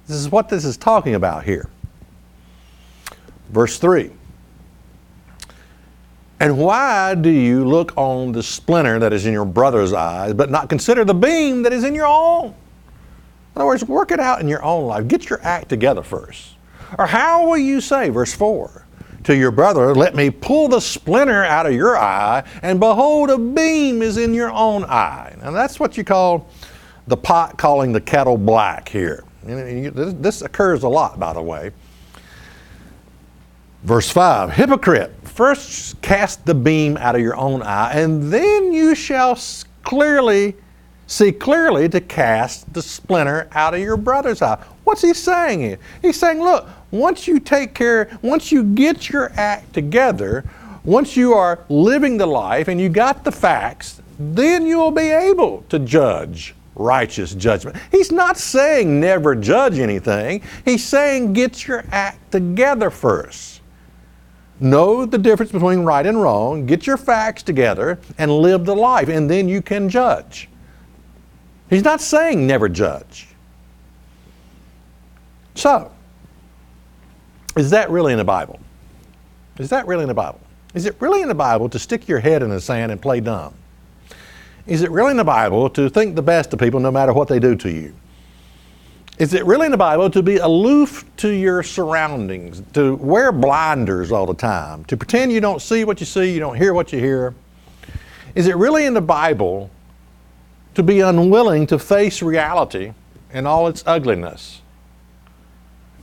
This 0.07 0.17
is 0.17 0.29
what 0.29 0.49
this 0.49 0.65
is 0.65 0.77
talking 0.77 1.15
about 1.15 1.45
here. 1.45 1.69
Verse 3.51 3.79
3 3.79 4.11
And 6.41 6.59
why 6.59 7.15
do 7.15 7.31
you 7.31 7.65
look 7.65 7.97
on 7.97 8.33
the 8.33 8.43
splinter 8.43 8.99
that 8.99 9.13
is 9.13 9.27
in 9.27 9.33
your 9.33 9.45
brother's 9.45 9.93
eyes, 9.93 10.35
but 10.35 10.51
not 10.51 10.69
consider 10.69 11.05
the 11.05 11.15
beam 11.15 11.63
that 11.63 11.73
is 11.73 11.85
in 11.85 11.95
your 11.95 12.07
own? 12.07 12.47
In 12.47 13.61
other 13.61 13.67
words, 13.67 13.85
work 13.85 14.11
it 14.11 14.21
out 14.21 14.41
in 14.41 14.49
your 14.49 14.63
own 14.65 14.87
life. 14.87 15.07
Get 15.07 15.31
your 15.31 15.41
act 15.43 15.69
together 15.69 16.03
first. 16.03 16.55
Or 16.99 17.07
how 17.07 17.47
will 17.49 17.59
you 17.59 17.81
say, 17.81 18.09
verse 18.09 18.35
4? 18.35 18.84
To 19.25 19.37
your 19.37 19.51
brother, 19.51 19.95
Let 19.95 20.15
me 20.15 20.31
pull 20.31 20.69
the 20.69 20.81
splinter 20.81 21.45
out 21.45 21.67
of 21.67 21.73
your 21.73 21.97
eye, 21.97 22.45
and 22.63 22.79
behold, 22.79 23.31
a 23.31 23.39
beam 23.39 24.03
is 24.03 24.17
in 24.17 24.35
your 24.35 24.53
own 24.53 24.85
eye. 24.85 25.35
And 25.43 25.55
that's 25.55 25.81
what 25.81 25.97
you 25.97 26.05
call 26.05 26.49
the 27.07 27.17
pot 27.17 27.59
calling 27.59 27.93
the 27.93 28.01
kettle 28.01 28.39
black 28.39 28.89
here. 28.89 29.25
This 29.43 30.43
occurs 30.43 30.83
a 30.85 30.89
lot, 30.89 31.19
by 31.19 31.33
the 31.33 31.43
way. 31.43 31.73
Verse 33.83 34.11
5 34.11 34.51
Hypocrite, 34.53 35.13
first 35.25 36.01
cast 36.01 36.47
the 36.47 36.55
beam 36.55 36.97
out 36.97 37.15
of 37.15 37.21
your 37.21 37.37
own 37.37 37.63
eye, 37.63 37.93
and 37.93 38.33
then 38.33 38.73
you 38.73 38.95
shall 38.95 39.39
clearly 39.83 40.57
see 41.07 41.31
clearly 41.31 41.89
to 41.91 42.01
cast 42.01 42.73
the 42.73 42.81
splinter 42.81 43.49
out 43.53 43.75
of 43.75 43.81
your 43.81 43.99
brother's 43.99 44.41
eye. 44.41 44.63
What's 44.85 45.03
he 45.03 45.13
saying 45.13 45.61
here? 45.61 45.79
He's 46.01 46.19
saying, 46.19 46.41
look, 46.41 46.67
once 46.95 47.27
you 47.27 47.41
take 47.41 47.75
care, 47.75 48.09
once 48.23 48.53
you 48.53 48.63
get 48.63 49.11
your 49.11 49.33
act 49.35 49.75
together, 49.75 50.45
once 50.85 51.17
you 51.17 51.35
are 51.35 51.65
living 51.69 52.17
the 52.17 52.27
life 52.27 52.69
and 52.69 52.81
you 52.81 52.89
got 52.89 53.25
the 53.25 53.33
facts, 53.33 54.01
then 54.19 54.65
you'll 54.65 54.93
be 54.93 55.11
able 55.11 55.63
to 55.69 55.79
judge 55.81 56.55
righteous 56.77 57.35
judgment. 57.35 57.77
He's 57.91 58.13
not 58.13 58.39
saying 58.39 59.01
never 59.01 59.35
judge 59.35 59.79
anything. 59.79 60.43
He's 60.65 60.85
saying 60.85 61.33
get 61.33 61.67
your 61.67 61.85
act 61.91 62.33
together 62.33 62.91
first. 62.91 63.61
Know 64.61 65.05
the 65.05 65.19
difference 65.19 65.51
between 65.51 65.81
right 65.81 66.07
and 66.07 66.21
wrong, 66.21 66.65
get 66.65 66.87
your 66.87 66.97
facts 66.97 67.43
together, 67.43 67.99
and 68.19 68.31
live 68.31 68.65
the 68.65 68.75
life, 68.75 69.09
and 69.09 69.29
then 69.29 69.49
you 69.49 69.63
can 69.63 69.89
judge. 69.89 70.49
He's 71.69 71.83
not 71.83 72.01
saying 72.01 72.47
never 72.47 72.69
judge. 72.69 73.29
So, 75.57 75.91
is 77.57 77.71
that 77.71 77.91
really 77.91 78.13
in 78.13 78.19
the 78.19 78.25
Bible? 78.25 78.59
Is 79.59 79.71
that 79.71 79.87
really 79.87 80.03
in 80.03 80.09
the 80.09 80.15
Bible? 80.15 80.41
Is 80.75 80.87
it 80.87 80.97
really 81.01 81.23
in 81.23 81.29
the 81.29 81.35
Bible 81.35 81.69
to 81.69 81.79
stick 81.79 82.09
your 82.09 82.19
head 82.19 82.43
in 82.43 82.51
the 82.51 82.61
sand 82.61 82.91
and 82.91 83.01
play 83.01 83.21
dumb? 83.21 83.55
Is 84.67 84.83
it 84.83 84.91
really 84.91 85.13
in 85.13 85.17
the 85.17 85.25
Bible 85.25 85.71
to 85.71 85.89
think 85.89 86.17
the 86.17 86.23
best 86.23 86.53
of 86.53 86.59
people 86.59 86.81
no 86.81 86.91
matter 86.91 87.13
what 87.13 87.29
they 87.29 87.39
do 87.39 87.55
to 87.57 87.71
you? 87.71 87.95
Is 89.17 89.33
it 89.33 89.45
really 89.45 89.67
in 89.67 89.71
the 89.71 89.79
Bible 89.79 90.11
to 90.11 90.23
be 90.23 90.39
aloof 90.39 91.05
to 91.19 91.29
your 91.29 91.63
surroundings, 91.63 92.63
to 92.73 92.97
wear 92.97 93.31
blinders 93.31 94.11
all 94.11 94.27
the 94.27 94.35
time, 94.35 94.85
to 94.87 94.97
pretend 94.97 95.31
you 95.31 95.41
don't 95.41 95.63
see 95.63 95.85
what 95.85 96.01
you 96.01 96.07
see, 96.07 96.33
you 96.33 96.41
don't 96.41 96.57
hear 96.57 96.75
what 96.75 96.93
you 96.93 96.99
hear? 96.99 97.35
Is 98.35 98.49
it 98.49 98.57
really 98.57 98.87
in 98.87 98.95
the 98.95 99.01
Bible 99.01 99.71
to 100.75 100.83
be 100.83 100.99
unwilling 100.99 101.69
to 101.69 101.79
face 101.79 102.23
reality 102.23 102.93
in 103.33 103.47
all 103.47 103.69
its 103.69 103.85
ugliness? 103.87 104.63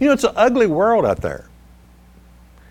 You 0.02 0.08
know, 0.08 0.14
it's 0.14 0.24
an 0.24 0.34
ugly 0.36 0.66
world 0.66 1.06
out 1.06 1.22
there. 1.22 1.48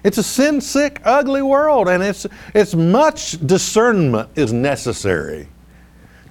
It's 0.03 0.19
a 0.19 0.23
sin 0.23 0.61
sick, 0.61 1.01
ugly 1.05 1.43
world, 1.43 1.88
and 1.88 2.03
it's, 2.03 2.27
it's 2.55 2.75
much 2.75 3.38
discernment 3.47 4.31
is 4.35 4.53
necessary 4.53 5.49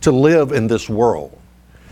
to 0.02 0.12
live 0.12 0.52
in 0.52 0.68
this 0.68 0.90
world. 0.90 1.40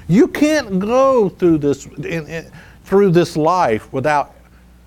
You 0.10 0.28
can't 0.28 0.80
go 0.80 1.30
through 1.30 1.60
this, 1.60 1.86
in, 1.86 2.28
in, 2.28 2.52
through 2.84 3.12
this 3.12 3.38
life 3.38 3.92
without 3.94 4.36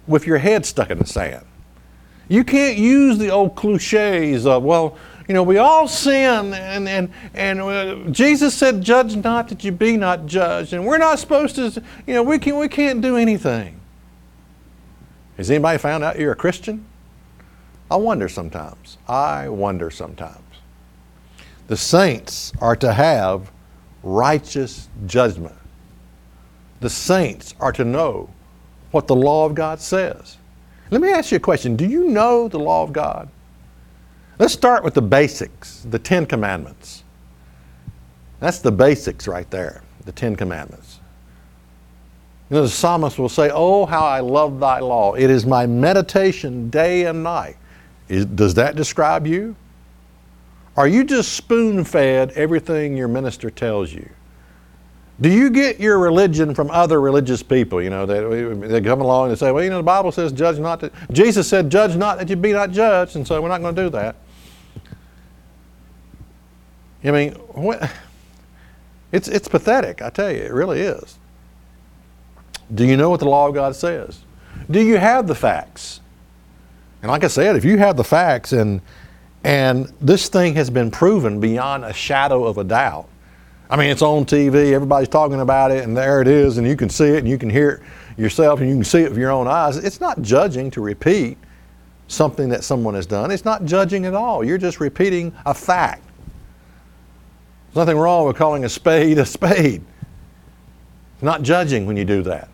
with 0.07 0.27
your 0.27 0.39
head 0.39 0.67
stuck 0.67 0.91
in 0.91 0.99
the 0.99 1.07
sand. 1.07 1.47
You 2.29 2.45
can't 2.45 2.77
use 2.77 3.17
the 3.17 3.31
old 3.31 3.57
cliches 3.57 4.47
of, 4.47 4.63
well, 4.65 4.99
you 5.29 5.35
know, 5.35 5.43
we 5.43 5.57
all 5.57 5.89
sin, 5.89 6.53
and, 6.53 6.87
and, 6.87 7.11
and 7.33 7.61
uh, 7.61 7.95
Jesus 8.11 8.55
said, 8.55 8.83
Judge 8.83 9.17
not 9.17 9.49
that 9.49 9.65
you 9.65 9.73
be 9.73 9.97
not 9.97 10.27
judged. 10.27 10.75
And 10.75 10.85
we're 10.85 10.99
not 10.99 11.19
supposed 11.19 11.55
to, 11.55 11.83
you 12.07 12.15
know, 12.15 12.23
we, 12.23 12.39
can, 12.39 12.59
we 12.59 12.69
can't 12.69 13.01
do 13.01 13.17
anything. 13.17 13.80
Has 15.41 15.51
anybody 15.51 15.79
found 15.79 16.05
out 16.05 16.19
you're 16.19 16.33
a 16.33 16.37
Christian? 16.37 16.85
I 17.91 17.97
wonder 17.97 18.29
sometimes. 18.29 18.99
I 19.09 19.49
wonder 19.49 19.91
sometimes. 19.91 20.45
The 21.67 21.79
saints 21.79 22.53
are 22.61 22.77
to 22.77 22.93
have 22.93 23.51
righteous 24.03 24.91
judgment. 25.07 25.57
The 26.81 26.91
saints 26.91 27.55
are 27.59 27.73
to 27.73 27.87
know 27.87 28.29
what 28.91 29.07
the 29.07 29.17
law 29.17 29.47
of 29.47 29.55
God 29.55 29.81
says. 29.81 30.37
Let 30.91 31.01
me 31.01 31.09
ask 31.11 31.31
you 31.31 31.39
a 31.39 31.41
question. 31.41 31.75
Do 31.75 31.87
you 31.87 32.09
know 32.09 32.47
the 32.47 32.59
law 32.59 32.83
of 32.83 32.93
God? 32.93 33.31
Let's 34.39 34.53
start 34.53 34.85
with 34.85 34.93
the 34.93 35.01
basics, 35.01 35.87
the 35.89 35.99
Ten 35.99 36.27
Commandments. 36.27 37.03
That's 38.41 38.59
the 38.59 38.73
basics 38.73 39.27
right 39.27 39.51
there, 39.51 39.83
the 40.05 40.13
Ten 40.13 40.37
Commandments. 40.37 41.00
You 42.51 42.57
know, 42.57 42.63
the 42.63 42.69
psalmist 42.69 43.19
will 43.19 43.29
say, 43.29 43.51
Oh, 43.53 43.87
how 43.87 44.05
I 44.05 44.21
love 44.21 44.59
thy 44.59 44.81
law. 44.81 45.15
It 45.15 45.31
is 45.31 45.47
my 45.47 45.67
meditation 45.67 46.69
day 46.69 47.07
and 47.07 47.23
night. 47.23 47.57
Is, 48.09 48.27
does 48.27 48.55
that 48.55 48.75
describe 48.75 49.27
you? 49.27 49.55
Are 50.77 50.89
you 50.89 51.05
just 51.05 51.35
spoon 51.35 51.85
fed 51.85 52.33
everything 52.33 52.97
your 52.97 53.07
minister 53.07 53.51
tells 53.51 53.93
you? 53.93 54.09
Do 55.21 55.29
you 55.29 55.51
get 55.51 55.79
your 55.79 55.99
religion 55.99 56.55
from 56.55 56.71
other 56.71 57.01
religious 57.01 57.43
people? 57.43 57.83
You 57.83 57.91
know, 57.91 58.07
they, 58.07 58.69
they 58.69 58.81
come 58.81 59.01
along 59.01 59.29
and 59.29 59.39
say, 59.39 59.53
well, 59.53 59.63
you 59.63 59.71
know, 59.71 59.77
the 59.77 59.83
Bible 59.83 60.11
says, 60.11 60.33
judge 60.33 60.59
not 60.59 60.81
that. 60.81 60.93
Jesus 61.13 61.47
said, 61.47 61.71
judge 61.71 61.95
not 61.97 62.19
that 62.19 62.31
you 62.31 62.37
be 62.37 62.53
not 62.53 62.71
judged, 62.71 63.17
and 63.17 63.27
so 63.27 63.41
we're 63.41 63.49
not 63.49 63.61
going 63.61 63.75
to 63.75 63.83
do 63.83 63.91
that. 63.91 64.17
I 67.05 67.11
mean, 67.11 67.37
it's, 69.13 69.29
it's 69.29 69.49
pathetic, 69.49 70.01
I 70.01 70.11
tell 70.11 70.31
you, 70.31 70.39
it 70.39 70.53
really 70.53 70.81
is. 70.81 71.19
Do 72.75 72.87
you 72.87 72.97
know 72.97 73.11
what 73.11 73.21
the 73.21 73.29
law 73.29 73.49
of 73.49 73.55
God 73.55 73.75
says? 73.75 74.21
Do 74.71 74.81
you 74.81 74.97
have 74.99 75.27
the 75.27 75.35
facts? 75.35 76.01
And 77.03 77.11
like 77.11 77.25
I 77.25 77.29
said, 77.29 77.57
if 77.57 77.65
you 77.65 77.79
have 77.79 77.97
the 77.97 78.05
facts 78.05 78.53
and, 78.53 78.81
and 79.43 79.93
this 80.01 80.29
thing 80.29 80.55
has 80.55 80.71
been 80.71 80.91
proven 80.91 81.41
beyond 81.41 81.85
a 81.85 81.93
shadow 81.93 82.45
of 82.45 82.59
a 82.59 82.65
doubt, 82.65 83.09
I 83.69 83.77
mean, 83.77 83.91
it's 83.91 84.03
on 84.03 84.25
TV, 84.25 84.73
everybody's 84.73 85.09
talking 85.09 85.41
about 85.41 85.71
it, 85.71 85.85
and 85.85 85.97
there 85.97 86.21
it 86.21 86.29
is, 86.29 86.59
and 86.59 86.67
you 86.67 86.77
can 86.77 86.91
see 86.91 87.07
it 87.07 87.19
and 87.19 87.29
you 87.29 87.39
can 87.39 87.49
hear 87.49 87.71
it 87.71 88.21
yourself 88.21 88.61
and 88.61 88.69
you 88.69 88.75
can 88.75 88.85
see 88.85 89.01
it 89.01 89.11
with 89.11 89.19
your 89.19 89.31
own 89.31 89.47
eyes. 89.47 89.77
It's 89.77 90.01
not 90.01 90.21
judging 90.23 90.71
to 90.73 90.81
repeat 90.81 91.39
something 92.09 92.49
that 92.49 92.65
someone 92.65 92.95
has 92.95 93.07
done. 93.07 93.31
It's 93.31 93.45
not 93.45 93.65
judging 93.65 94.05
at 94.05 94.15
all. 94.15 94.45
You're 94.45 94.59
just 94.59 94.81
repeating 94.81 95.33
a 95.47 95.55
fact. 95.55 96.03
There's 97.69 97.87
nothing 97.87 97.99
wrong 97.99 98.27
with 98.27 98.37
calling 98.37 98.65
a 98.65 98.69
spade 98.69 99.19
a 99.19 99.25
spade. 99.25 99.83
It's 101.15 101.23
not 101.23 101.43
judging 101.43 101.87
when 101.87 101.97
you 101.97 102.05
do 102.05 102.23
that. 102.23 102.49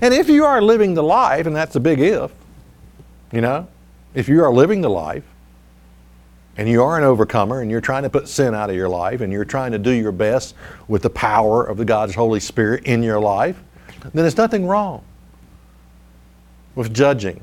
And 0.00 0.12
if 0.14 0.28
you 0.28 0.44
are 0.44 0.60
living 0.60 0.94
the 0.94 1.02
life, 1.02 1.46
and 1.46 1.54
that's 1.54 1.76
a 1.76 1.80
big 1.80 2.00
if, 2.00 2.32
you 3.32 3.40
know, 3.40 3.68
if 4.14 4.28
you 4.28 4.42
are 4.42 4.52
living 4.52 4.80
the 4.80 4.90
life, 4.90 5.24
and 6.56 6.68
you 6.68 6.82
are 6.82 6.96
an 6.96 7.04
overcomer 7.04 7.60
and 7.60 7.70
you're 7.70 7.80
trying 7.80 8.04
to 8.04 8.10
put 8.10 8.28
sin 8.28 8.54
out 8.54 8.70
of 8.70 8.76
your 8.76 8.88
life 8.88 9.20
and 9.20 9.32
you're 9.32 9.44
trying 9.44 9.72
to 9.72 9.78
do 9.78 9.90
your 9.90 10.12
best 10.12 10.54
with 10.86 11.02
the 11.02 11.10
power 11.10 11.64
of 11.64 11.76
the 11.76 11.84
God's 11.84 12.14
Holy 12.14 12.40
Spirit 12.40 12.84
in 12.84 13.02
your 13.02 13.18
life, 13.18 13.60
then 14.00 14.10
there's 14.12 14.36
nothing 14.36 14.66
wrong 14.66 15.04
with 16.74 16.94
judging. 16.94 17.40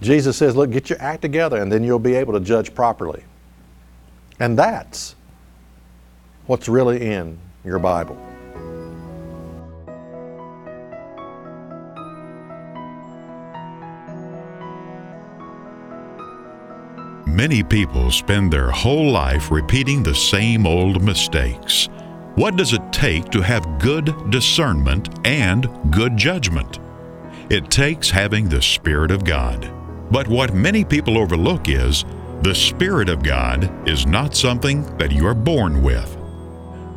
Jesus 0.00 0.36
says, 0.36 0.56
look, 0.56 0.70
get 0.70 0.88
your 0.88 1.00
act 1.00 1.20
together 1.20 1.58
and 1.60 1.70
then 1.70 1.84
you'll 1.84 1.98
be 1.98 2.14
able 2.14 2.32
to 2.32 2.40
judge 2.40 2.74
properly. 2.74 3.22
And 4.38 4.58
that's 4.58 5.14
what's 6.46 6.68
really 6.68 7.04
in 7.04 7.38
your 7.64 7.78
Bible. 7.78 8.16
Many 17.40 17.62
people 17.62 18.10
spend 18.10 18.52
their 18.52 18.70
whole 18.70 19.10
life 19.10 19.50
repeating 19.50 20.02
the 20.02 20.14
same 20.14 20.66
old 20.66 21.02
mistakes. 21.02 21.88
What 22.34 22.56
does 22.56 22.74
it 22.74 22.92
take 22.92 23.30
to 23.30 23.40
have 23.40 23.78
good 23.78 24.30
discernment 24.30 25.08
and 25.26 25.66
good 25.90 26.18
judgment? 26.18 26.80
It 27.48 27.70
takes 27.70 28.10
having 28.10 28.46
the 28.46 28.60
Spirit 28.60 29.10
of 29.10 29.24
God. 29.24 29.72
But 30.10 30.28
what 30.28 30.52
many 30.52 30.84
people 30.84 31.16
overlook 31.16 31.70
is 31.70 32.04
the 32.42 32.54
Spirit 32.54 33.08
of 33.08 33.22
God 33.22 33.88
is 33.88 34.04
not 34.04 34.36
something 34.36 34.82
that 34.98 35.10
you 35.10 35.26
are 35.26 35.32
born 35.32 35.82
with. 35.82 36.18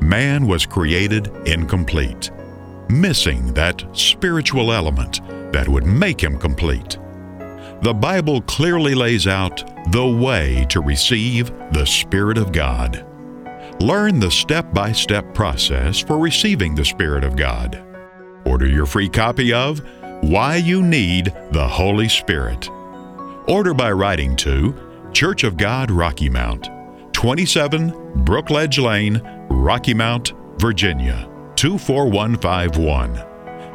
Man 0.02 0.46
was 0.46 0.66
created 0.66 1.32
incomplete, 1.48 2.32
missing 2.90 3.54
that 3.54 3.82
spiritual 3.94 4.74
element 4.74 5.22
that 5.54 5.70
would 5.70 5.86
make 5.86 6.22
him 6.22 6.38
complete. 6.38 6.98
The 7.84 7.93
Bible 7.93 8.41
clearly 8.43 8.96
lays 8.96 9.28
out 9.28 9.62
the 9.91 10.08
way 10.08 10.65
to 10.69 10.80
receive 10.80 11.52
the 11.74 11.86
Spirit 11.86 12.38
of 12.38 12.54
God. 12.54 13.06
Learn 13.82 14.22
the 14.22 14.32
step 14.32 14.74
by 14.74 14.93
step 14.93 15.34
process 15.34 16.00
for 16.00 16.17
receiving 16.17 16.76
the 16.76 16.86
Spirit 16.86 17.26
of 17.26 17.36
God. 17.36 17.84
Order 18.46 18.67
your 18.67 18.86
free 18.86 19.10
copy 19.10 19.52
of 19.52 19.82
Why 20.22 20.56
You 20.56 20.82
Need 20.82 21.34
the 21.52 21.67
Holy 21.67 22.08
Spirit. 22.08 22.69
Order 23.50 23.74
by 23.74 23.91
writing 23.91 24.38
to 24.38 24.74
Church 25.12 25.43
of 25.43 25.58
God 25.58 25.91
Rocky 25.91 26.30
Mount, 26.30 26.69
27 27.12 27.91
Brookledge 28.24 28.82
Lane, 28.82 29.22
Rocky 29.50 29.93
Mount, 29.93 30.32
Virginia, 30.58 31.30
24151. 31.58 33.13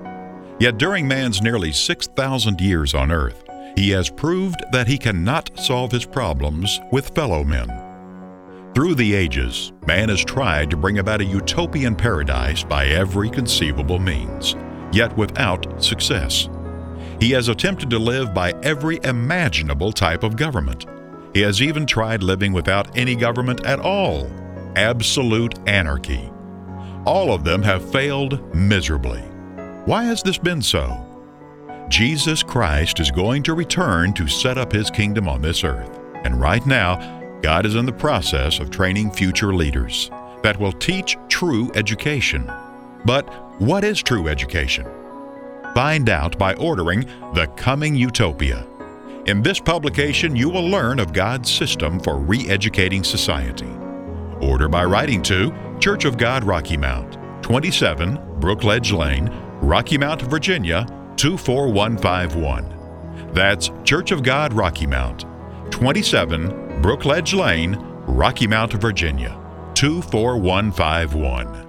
Yet 0.61 0.79
during 0.79 1.09
man's 1.09 1.43
nearly 1.43 1.73
6,000 1.73 2.61
years 2.61 2.95
on 2.95 3.11
earth, 3.11 3.43
he 3.77 3.91
has 3.91 4.09
proved 4.09 4.63
that 4.71 4.87
he 4.87 4.97
cannot 4.97 5.51
solve 5.59 5.91
his 5.91 6.05
problems 6.05 6.79
with 6.93 7.13
fellow 7.13 7.43
men. 7.43 7.67
Through 8.73 8.95
the 8.95 9.17
ages, 9.17 9.73
man 9.85 10.11
has 10.11 10.25
tried 10.25 10.71
to 10.71 10.77
bring 10.77 11.01
about 11.01 11.23
a 11.23 11.25
utopian 11.25 11.97
paradise 11.97 12.63
by 12.63 12.87
every 12.87 13.31
conceivable 13.31 13.99
means, 13.99 14.55
yet 14.93 15.17
without 15.17 15.83
success. 15.83 16.49
He 17.21 17.33
has 17.33 17.49
attempted 17.49 17.91
to 17.91 17.99
live 17.99 18.33
by 18.33 18.53
every 18.63 19.01
imaginable 19.03 19.91
type 19.91 20.23
of 20.23 20.37
government. 20.37 20.87
He 21.35 21.41
has 21.41 21.61
even 21.61 21.85
tried 21.85 22.23
living 22.23 22.53
without 22.53 22.97
any 22.97 23.17
government 23.17 23.67
at 23.67 23.81
all 23.81 24.31
absolute 24.77 25.59
anarchy. 25.69 26.31
All 27.07 27.33
of 27.33 27.45
them 27.45 27.63
have 27.63 27.91
failed 27.91 28.55
miserably. 28.55 29.23
Why 29.85 30.05
has 30.05 30.23
this 30.23 30.39
been 30.39 30.61
so? 30.61 31.05
Jesus 31.89 32.43
Christ 32.43 33.01
is 33.01 33.11
going 33.11 33.43
to 33.45 33.55
return 33.55 34.13
to 34.13 34.29
set 34.29 34.59
up 34.59 34.71
his 34.71 34.91
kingdom 34.91 35.27
on 35.27 35.41
this 35.41 35.65
earth. 35.65 35.99
And 36.25 36.41
right 36.41 36.65
now, 36.67 37.41
God 37.41 37.65
is 37.65 37.77
in 37.77 37.87
the 37.87 37.93
process 37.93 38.59
of 38.61 38.71
training 38.71 39.13
future 39.13 39.55
leaders 39.55 40.11
that 40.43 40.59
will 40.59 40.73
teach 40.73 41.17
true 41.29 41.71
education. 41.75 42.51
But 43.05 43.27
what 43.61 43.85
is 43.85 44.03
true 44.03 44.29
education? 44.29 44.87
Find 45.75 46.11
out 46.11 46.39
by 46.39 46.55
ordering 46.55 47.07
The 47.35 47.47
Coming 47.57 47.95
Utopia. 47.95 48.67
In 49.27 49.43
this 49.43 49.61
publication, 49.61 50.35
you 50.35 50.49
will 50.49 50.69
learn 50.69 50.99
of 50.99 51.13
God's 51.13 51.51
system 51.51 52.01
for 52.01 52.19
re 52.19 52.49
educating 52.49 53.05
society. 53.05 53.69
Order 54.41 54.69
by 54.69 54.85
writing 54.85 55.23
to 55.25 55.53
Church 55.81 56.05
of 56.05 56.17
God 56.17 56.45
Rocky 56.45 56.77
Mount, 56.77 57.19
27 57.43 58.17
Brookledge 58.41 58.97
Lane, 58.97 59.29
Rocky 59.61 59.99
Mount, 59.99 60.23
Virginia 60.23 60.87
24151. 61.17 63.33
That's 63.33 63.71
Church 63.85 64.13
of 64.13 64.23
God 64.23 64.53
Rocky 64.53 64.87
Mount, 64.87 65.25
27 65.71 66.51
Brookledge 66.81 67.37
Lane, 67.37 67.75
Rocky 68.07 68.47
Mount, 68.47 68.75
Virginia, 68.75 69.37
24151. 69.75 71.68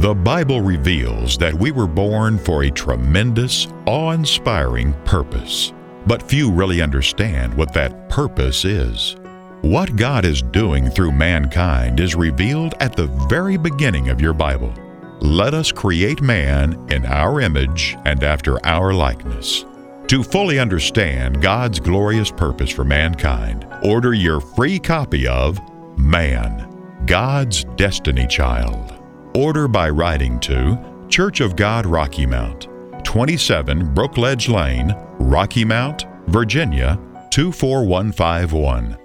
The 0.00 0.14
Bible 0.14 0.62
reveals 0.62 1.36
that 1.36 1.52
we 1.52 1.72
were 1.72 1.86
born 1.86 2.38
for 2.38 2.62
a 2.62 2.70
tremendous, 2.70 3.66
awe 3.84 4.12
inspiring 4.12 4.94
purpose. 5.04 5.74
But 6.06 6.22
few 6.22 6.50
really 6.50 6.80
understand 6.80 7.52
what 7.52 7.74
that 7.74 8.08
purpose 8.08 8.64
is. 8.64 9.16
What 9.60 9.96
God 9.96 10.24
is 10.24 10.40
doing 10.40 10.88
through 10.88 11.12
mankind 11.12 12.00
is 12.00 12.14
revealed 12.14 12.72
at 12.80 12.96
the 12.96 13.08
very 13.28 13.58
beginning 13.58 14.08
of 14.08 14.22
your 14.22 14.32
Bible. 14.32 14.72
Let 15.20 15.52
us 15.52 15.70
create 15.70 16.22
man 16.22 16.82
in 16.90 17.04
our 17.04 17.42
image 17.42 17.94
and 18.06 18.24
after 18.24 18.58
our 18.64 18.94
likeness. 18.94 19.66
To 20.06 20.22
fully 20.22 20.58
understand 20.58 21.42
God's 21.42 21.78
glorious 21.78 22.30
purpose 22.30 22.70
for 22.70 22.84
mankind, 22.84 23.66
order 23.84 24.14
your 24.14 24.40
free 24.40 24.78
copy 24.78 25.28
of 25.28 25.60
Man, 25.98 27.04
God's 27.04 27.64
Destiny 27.76 28.26
Child. 28.26 28.99
Order 29.34 29.68
by 29.68 29.88
writing 29.88 30.38
to 30.40 31.06
Church 31.08 31.40
of 31.40 31.54
God 31.54 31.86
Rocky 31.86 32.26
Mount, 32.26 32.66
27 33.04 33.94
Brookledge 33.94 34.52
Lane, 34.52 34.92
Rocky 35.20 35.64
Mount, 35.64 36.08
Virginia 36.26 36.98
24151. 37.30 38.98